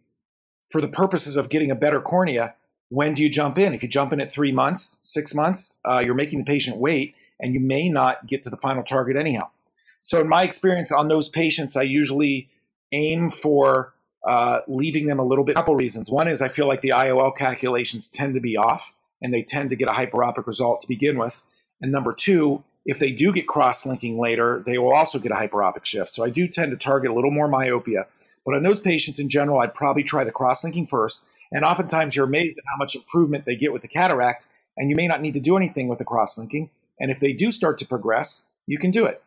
for 0.70 0.80
the 0.80 0.88
purposes 0.88 1.36
of 1.36 1.48
getting 1.48 1.70
a 1.70 1.74
better 1.74 2.00
cornea, 2.00 2.54
when 2.88 3.14
do 3.14 3.22
you 3.22 3.28
jump 3.28 3.58
in? 3.58 3.72
If 3.72 3.82
you 3.82 3.88
jump 3.88 4.12
in 4.12 4.20
at 4.20 4.32
three 4.32 4.52
months, 4.52 4.98
six 5.02 5.34
months, 5.34 5.80
uh, 5.88 5.98
you're 5.98 6.14
making 6.14 6.38
the 6.38 6.44
patient 6.44 6.76
wait 6.76 7.14
and 7.40 7.52
you 7.52 7.60
may 7.60 7.88
not 7.88 8.26
get 8.26 8.42
to 8.44 8.50
the 8.50 8.56
final 8.56 8.82
target 8.82 9.16
anyhow. 9.16 9.50
So, 9.98 10.20
in 10.20 10.28
my 10.28 10.44
experience 10.44 10.92
on 10.92 11.08
those 11.08 11.28
patients, 11.28 11.76
I 11.76 11.82
usually 11.82 12.48
aim 12.92 13.30
for 13.30 13.92
uh, 14.24 14.60
leaving 14.68 15.06
them 15.06 15.18
a 15.18 15.24
little 15.24 15.44
bit. 15.44 15.52
A 15.52 15.54
couple 15.56 15.74
reasons. 15.74 16.10
One 16.10 16.28
is 16.28 16.42
I 16.42 16.48
feel 16.48 16.68
like 16.68 16.80
the 16.80 16.90
IOL 16.90 17.36
calculations 17.36 18.08
tend 18.08 18.34
to 18.34 18.40
be 18.40 18.56
off 18.56 18.92
and 19.20 19.32
they 19.32 19.42
tend 19.42 19.70
to 19.70 19.76
get 19.76 19.88
a 19.88 19.92
hyperopic 19.92 20.46
result 20.46 20.80
to 20.82 20.88
begin 20.88 21.18
with. 21.18 21.42
And 21.80 21.90
number 21.90 22.12
two, 22.12 22.62
if 22.86 23.00
they 23.00 23.10
do 23.10 23.32
get 23.32 23.48
cross 23.48 23.84
linking 23.84 24.18
later, 24.18 24.62
they 24.64 24.78
will 24.78 24.94
also 24.94 25.18
get 25.18 25.32
a 25.32 25.34
hyperopic 25.34 25.84
shift. 25.84 26.08
So 26.08 26.24
I 26.24 26.30
do 26.30 26.46
tend 26.46 26.70
to 26.70 26.76
target 26.76 27.10
a 27.10 27.14
little 27.14 27.32
more 27.32 27.48
myopia. 27.48 28.06
But 28.44 28.54
on 28.54 28.62
those 28.62 28.78
patients 28.78 29.18
in 29.18 29.28
general, 29.28 29.58
I'd 29.58 29.74
probably 29.74 30.04
try 30.04 30.22
the 30.22 30.30
cross 30.30 30.62
linking 30.62 30.86
first. 30.86 31.26
And 31.52 31.64
oftentimes 31.64 32.14
you're 32.14 32.26
amazed 32.26 32.56
at 32.56 32.64
how 32.68 32.76
much 32.78 32.94
improvement 32.94 33.44
they 33.44 33.56
get 33.56 33.72
with 33.72 33.82
the 33.82 33.88
cataract, 33.88 34.46
and 34.76 34.88
you 34.88 34.96
may 34.96 35.08
not 35.08 35.20
need 35.20 35.34
to 35.34 35.40
do 35.40 35.56
anything 35.56 35.88
with 35.88 35.98
the 35.98 36.04
cross 36.04 36.38
linking. 36.38 36.70
And 37.00 37.10
if 37.10 37.18
they 37.18 37.32
do 37.32 37.50
start 37.50 37.76
to 37.78 37.86
progress, 37.86 38.46
you 38.66 38.78
can 38.78 38.92
do 38.92 39.04
it. 39.04 39.22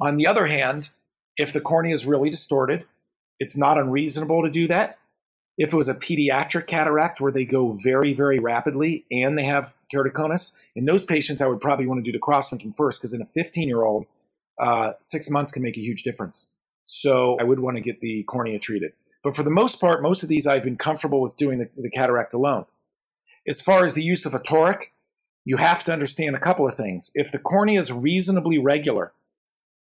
On 0.00 0.16
the 0.16 0.26
other 0.26 0.46
hand, 0.46 0.90
if 1.36 1.52
the 1.52 1.60
cornea 1.60 1.94
is 1.94 2.04
really 2.04 2.30
distorted, 2.30 2.84
it's 3.38 3.56
not 3.56 3.78
unreasonable 3.78 4.42
to 4.42 4.50
do 4.50 4.66
that. 4.68 4.98
If 5.58 5.72
it 5.72 5.76
was 5.76 5.88
a 5.88 5.94
pediatric 5.94 6.68
cataract 6.68 7.20
where 7.20 7.32
they 7.32 7.44
go 7.44 7.72
very, 7.72 8.14
very 8.14 8.38
rapidly 8.38 9.04
and 9.10 9.36
they 9.36 9.44
have 9.44 9.74
keratoconus, 9.92 10.54
in 10.76 10.84
those 10.84 11.04
patients, 11.04 11.42
I 11.42 11.48
would 11.48 11.60
probably 11.60 11.86
want 11.86 11.98
to 11.98 12.08
do 12.08 12.12
the 12.12 12.20
cross-linking 12.20 12.72
first 12.72 13.00
because 13.00 13.12
in 13.12 13.20
a 13.20 13.26
15 13.26 13.68
year 13.68 13.82
old, 13.82 14.06
uh, 14.60 14.92
six 15.00 15.28
months 15.28 15.50
can 15.50 15.62
make 15.62 15.76
a 15.76 15.80
huge 15.80 16.04
difference. 16.04 16.50
So 16.84 17.36
I 17.38 17.44
would 17.44 17.60
want 17.60 17.76
to 17.76 17.82
get 17.82 18.00
the 18.00 18.22
cornea 18.22 18.58
treated. 18.60 18.92
But 19.22 19.34
for 19.34 19.42
the 19.42 19.50
most 19.50 19.80
part, 19.80 20.00
most 20.00 20.22
of 20.22 20.28
these 20.28 20.46
I've 20.46 20.64
been 20.64 20.78
comfortable 20.78 21.20
with 21.20 21.36
doing 21.36 21.58
the, 21.58 21.68
the 21.76 21.90
cataract 21.90 22.32
alone. 22.32 22.64
As 23.46 23.60
far 23.60 23.84
as 23.84 23.94
the 23.94 24.02
use 24.02 24.24
of 24.24 24.34
a 24.34 24.38
toric, 24.38 24.84
you 25.44 25.56
have 25.56 25.82
to 25.84 25.92
understand 25.92 26.36
a 26.36 26.40
couple 26.40 26.68
of 26.68 26.74
things. 26.74 27.10
If 27.14 27.32
the 27.32 27.38
cornea 27.38 27.80
is 27.80 27.92
reasonably 27.92 28.58
regular, 28.58 29.12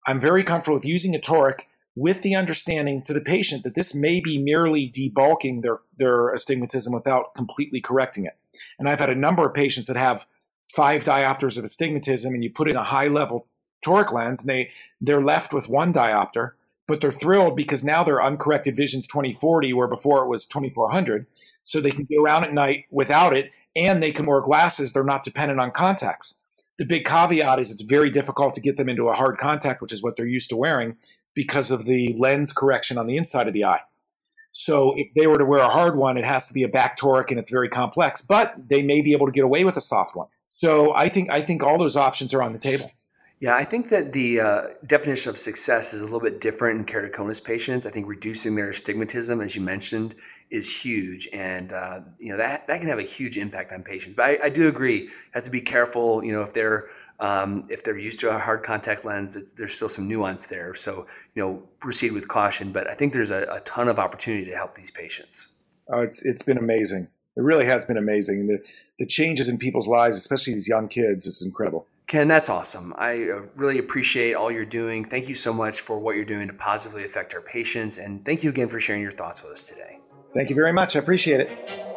I'm 0.07 0.19
very 0.19 0.43
comfortable 0.43 0.75
with 0.75 0.85
using 0.85 1.15
a 1.15 1.19
toric 1.19 1.61
with 1.95 2.21
the 2.21 2.35
understanding 2.35 3.01
to 3.03 3.13
the 3.13 3.21
patient 3.21 3.63
that 3.63 3.75
this 3.75 3.93
may 3.93 4.21
be 4.21 4.41
merely 4.41 4.89
debulking 4.89 5.61
their, 5.61 5.79
their 5.97 6.29
astigmatism 6.29 6.93
without 6.93 7.35
completely 7.35 7.81
correcting 7.81 8.25
it. 8.25 8.37
And 8.79 8.87
I've 8.87 8.99
had 8.99 9.09
a 9.09 9.15
number 9.15 9.45
of 9.45 9.53
patients 9.53 9.87
that 9.87 9.97
have 9.97 10.25
five 10.63 11.03
diopters 11.03 11.57
of 11.57 11.63
astigmatism 11.63 12.33
and 12.33 12.43
you 12.43 12.49
put 12.49 12.69
in 12.69 12.75
a 12.75 12.83
high 12.83 13.07
level 13.07 13.47
toric 13.85 14.11
lens 14.11 14.41
and 14.41 14.49
they, 14.49 14.69
they're 15.01 15.23
left 15.23 15.53
with 15.53 15.67
one 15.67 15.91
diopter, 15.91 16.51
but 16.87 17.01
they're 17.01 17.11
thrilled 17.11 17.57
because 17.57 17.83
now 17.83 18.03
their 18.03 18.23
uncorrected 18.23 18.75
vision's 18.75 19.07
2040 19.07 19.73
where 19.73 19.87
before 19.87 20.23
it 20.23 20.29
was 20.29 20.45
2400. 20.45 21.25
So 21.61 21.81
they 21.81 21.91
can 21.91 22.05
get 22.05 22.19
around 22.19 22.43
at 22.43 22.53
night 22.53 22.85
without 22.89 23.35
it 23.35 23.51
and 23.75 24.01
they 24.01 24.11
can 24.11 24.25
wear 24.25 24.39
glasses. 24.39 24.93
They're 24.93 25.03
not 25.03 25.23
dependent 25.23 25.59
on 25.59 25.71
contacts. 25.71 26.39
The 26.77 26.85
big 26.85 27.05
caveat 27.05 27.59
is 27.59 27.69
it's 27.69 27.83
very 27.83 28.09
difficult 28.09 28.53
to 28.55 28.61
get 28.61 28.77
them 28.77 28.89
into 28.89 29.09
a 29.09 29.13
hard 29.13 29.37
contact, 29.37 29.81
which 29.81 29.91
is 29.91 30.01
what 30.01 30.15
they're 30.15 30.25
used 30.25 30.49
to 30.49 30.55
wearing 30.55 30.95
because 31.33 31.71
of 31.71 31.85
the 31.85 32.13
lens 32.17 32.53
correction 32.53 32.97
on 32.97 33.07
the 33.07 33.17
inside 33.17 33.47
of 33.47 33.53
the 33.53 33.65
eye. 33.65 33.81
So 34.51 34.93
if 34.97 35.13
they 35.13 35.27
were 35.27 35.37
to 35.37 35.45
wear 35.45 35.61
a 35.61 35.69
hard 35.69 35.95
one, 35.95 36.17
it 36.17 36.25
has 36.25 36.47
to 36.47 36.53
be 36.53 36.63
a 36.63 36.67
back 36.67 36.97
toric 36.97 37.29
and 37.29 37.39
it's 37.39 37.49
very 37.49 37.69
complex, 37.69 38.21
but 38.21 38.55
they 38.69 38.81
may 38.81 39.01
be 39.01 39.13
able 39.13 39.25
to 39.25 39.31
get 39.31 39.45
away 39.45 39.63
with 39.63 39.77
a 39.77 39.81
soft 39.81 40.15
one. 40.15 40.27
So 40.47 40.93
I 40.93 41.09
think 41.09 41.29
I 41.29 41.41
think 41.41 41.63
all 41.63 41.77
those 41.77 41.95
options 41.95 42.33
are 42.33 42.43
on 42.43 42.51
the 42.51 42.59
table. 42.59 42.91
Yeah, 43.39 43.55
I 43.55 43.63
think 43.63 43.89
that 43.89 44.11
the 44.11 44.39
uh, 44.39 44.61
definition 44.85 45.31
of 45.31 45.37
success 45.37 45.95
is 45.95 46.01
a 46.01 46.03
little 46.03 46.19
bit 46.19 46.39
different 46.39 46.79
in 46.79 46.85
keratoconus 46.85 47.43
patients. 47.43 47.87
I 47.87 47.89
think 47.89 48.07
reducing 48.07 48.53
their 48.53 48.69
astigmatism, 48.69 49.41
as 49.41 49.55
you 49.55 49.63
mentioned, 49.63 50.13
is 50.51 50.69
huge, 50.71 51.27
and 51.33 51.73
uh, 51.73 52.01
you 52.19 52.29
know 52.29 52.37
that 52.37 52.67
that 52.67 52.79
can 52.79 52.89
have 52.89 52.99
a 52.99 53.03
huge 53.03 53.39
impact 53.39 53.71
on 53.71 53.81
patients. 53.81 54.13
But 54.15 54.25
I, 54.25 54.39
I 54.43 54.49
do 54.49 54.67
agree, 54.67 55.09
have 55.31 55.43
to 55.45 55.49
be 55.49 55.61
careful. 55.61 56.23
You 56.23 56.33
know, 56.33 56.43
if 56.43 56.53
they're 56.53 56.89
Um, 57.21 57.65
if 57.69 57.83
they're 57.83 57.97
used 57.97 58.19
to 58.21 58.35
a 58.35 58.37
hard 58.37 58.63
contact 58.63 59.05
lens, 59.05 59.37
there's 59.53 59.75
still 59.75 59.89
some 59.89 60.07
nuance 60.07 60.47
there. 60.47 60.73
So, 60.73 61.05
you 61.35 61.43
know, 61.43 61.63
proceed 61.79 62.11
with 62.11 62.27
caution. 62.27 62.71
But 62.71 62.89
I 62.89 62.95
think 62.95 63.13
there's 63.13 63.29
a, 63.29 63.47
a 63.49 63.59
ton 63.61 63.87
of 63.87 63.99
opportunity 63.99 64.45
to 64.49 64.55
help 64.55 64.73
these 64.73 64.91
patients. 64.91 65.47
Oh, 65.87 66.01
it's 66.01 66.23
it's 66.23 66.41
been 66.41 66.57
amazing. 66.57 67.07
It 67.37 67.41
really 67.43 67.65
has 67.65 67.85
been 67.85 67.97
amazing. 67.97 68.47
The 68.47 68.59
the 68.97 69.05
changes 69.05 69.49
in 69.49 69.57
people's 69.57 69.87
lives, 69.87 70.17
especially 70.17 70.53
these 70.53 70.67
young 70.67 70.87
kids, 70.87 71.25
is 71.27 71.41
incredible. 71.41 71.87
Ken, 72.07 72.27
that's 72.27 72.49
awesome. 72.49 72.93
I 72.97 73.29
uh, 73.29 73.41
really 73.55 73.77
appreciate 73.77 74.33
all 74.33 74.51
you're 74.51 74.65
doing. 74.65 75.05
Thank 75.05 75.29
you 75.29 75.35
so 75.35 75.53
much 75.53 75.79
for 75.79 75.97
what 75.97 76.17
you're 76.17 76.25
doing 76.25 76.47
to 76.47 76.53
positively 76.53 77.05
affect 77.05 77.33
our 77.33 77.41
patients. 77.41 77.99
And 77.99 78.25
thank 78.25 78.43
you 78.43 78.49
again 78.49 78.67
for 78.67 78.81
sharing 78.81 79.01
your 79.01 79.13
thoughts 79.13 79.43
with 79.43 79.53
us 79.53 79.63
today. 79.63 79.99
Thank 80.33 80.49
you 80.49 80.55
very 80.55 80.73
much. 80.73 80.97
I 80.97 80.99
appreciate 80.99 81.39
it. 81.39 81.90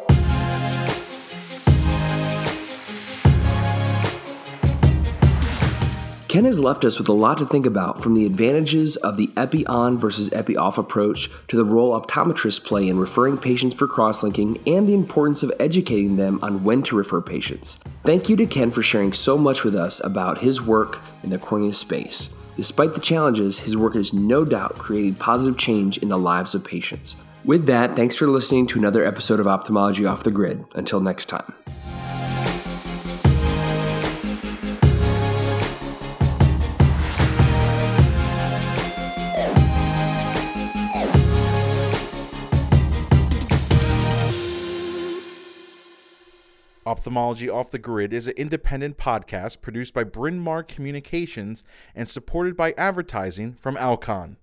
Ken 6.35 6.43
has 6.43 6.59
left 6.59 6.83
us 6.83 6.97
with 6.97 7.07
a 7.07 7.13
lot 7.13 7.37
to 7.37 7.45
think 7.45 7.65
about 7.65 8.03
from 8.03 8.13
the 8.13 8.25
advantages 8.25 8.97
of 8.97 9.15
the 9.15 9.31
epi 9.37 9.65
on 9.67 9.97
versus 9.97 10.29
epi 10.33 10.57
off 10.57 10.77
approach 10.77 11.29
to 11.47 11.55
the 11.55 11.63
role 11.63 11.97
optometrists 11.97 12.61
play 12.61 12.89
in 12.89 12.99
referring 12.99 13.37
patients 13.37 13.73
for 13.73 13.87
cross-linking 13.87 14.59
and 14.67 14.85
the 14.85 14.93
importance 14.93 15.43
of 15.43 15.53
educating 15.61 16.17
them 16.17 16.37
on 16.43 16.65
when 16.65 16.83
to 16.83 16.97
refer 16.97 17.21
patients. 17.21 17.79
Thank 18.03 18.27
you 18.27 18.35
to 18.35 18.45
Ken 18.45 18.69
for 18.69 18.83
sharing 18.83 19.13
so 19.13 19.37
much 19.37 19.63
with 19.63 19.75
us 19.75 20.03
about 20.03 20.39
his 20.39 20.61
work 20.61 20.99
in 21.23 21.29
the 21.29 21.37
cornea 21.37 21.71
space. 21.71 22.31
Despite 22.57 22.95
the 22.95 22.99
challenges, 22.99 23.59
his 23.59 23.77
work 23.77 23.93
has 23.93 24.11
no 24.11 24.43
doubt 24.43 24.77
created 24.77 25.17
positive 25.17 25.57
change 25.57 25.99
in 25.99 26.09
the 26.09 26.19
lives 26.19 26.53
of 26.53 26.65
patients. 26.65 27.15
With 27.45 27.65
that, 27.67 27.95
thanks 27.95 28.17
for 28.17 28.27
listening 28.27 28.67
to 28.67 28.77
another 28.77 29.05
episode 29.05 29.39
of 29.39 29.47
Ophthalmology 29.47 30.05
Off 30.05 30.25
the 30.25 30.31
Grid. 30.31 30.65
Until 30.75 30.99
next 30.99 31.27
time. 31.27 31.53
Ophthalmology 46.95 47.49
Off 47.49 47.71
the 47.71 47.77
Grid 47.77 48.13
is 48.13 48.25
an 48.25 48.35
independent 48.37 48.97
podcast 48.97 49.59
produced 49.59 49.93
by 49.93 50.05
Bryn 50.05 50.39
Mawr 50.39 50.63
Communications 50.63 51.65
and 51.93 52.09
supported 52.09 52.55
by 52.55 52.73
advertising 52.77 53.57
from 53.59 53.75
Alcon. 53.75 54.37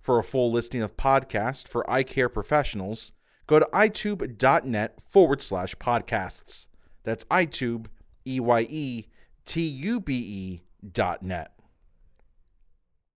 For 0.00 0.18
a 0.18 0.24
full 0.24 0.50
listing 0.50 0.80
of 0.80 0.96
podcasts 0.96 1.68
for 1.68 1.88
eye 1.88 2.04
care 2.04 2.30
professionals, 2.30 3.12
go 3.46 3.58
to 3.58 3.68
eyetube.net 3.74 5.02
forward 5.06 5.42
slash 5.42 5.76
podcasts. 5.76 6.68
That's 7.04 7.24
eyetube, 7.24 7.88
E 8.26 8.40
Y 8.40 8.66
E 8.70 9.04
T 9.44 9.66
U 9.66 10.00
B 10.00 10.14
E 10.14 10.62
dot 10.90 11.22
net. 11.22 11.57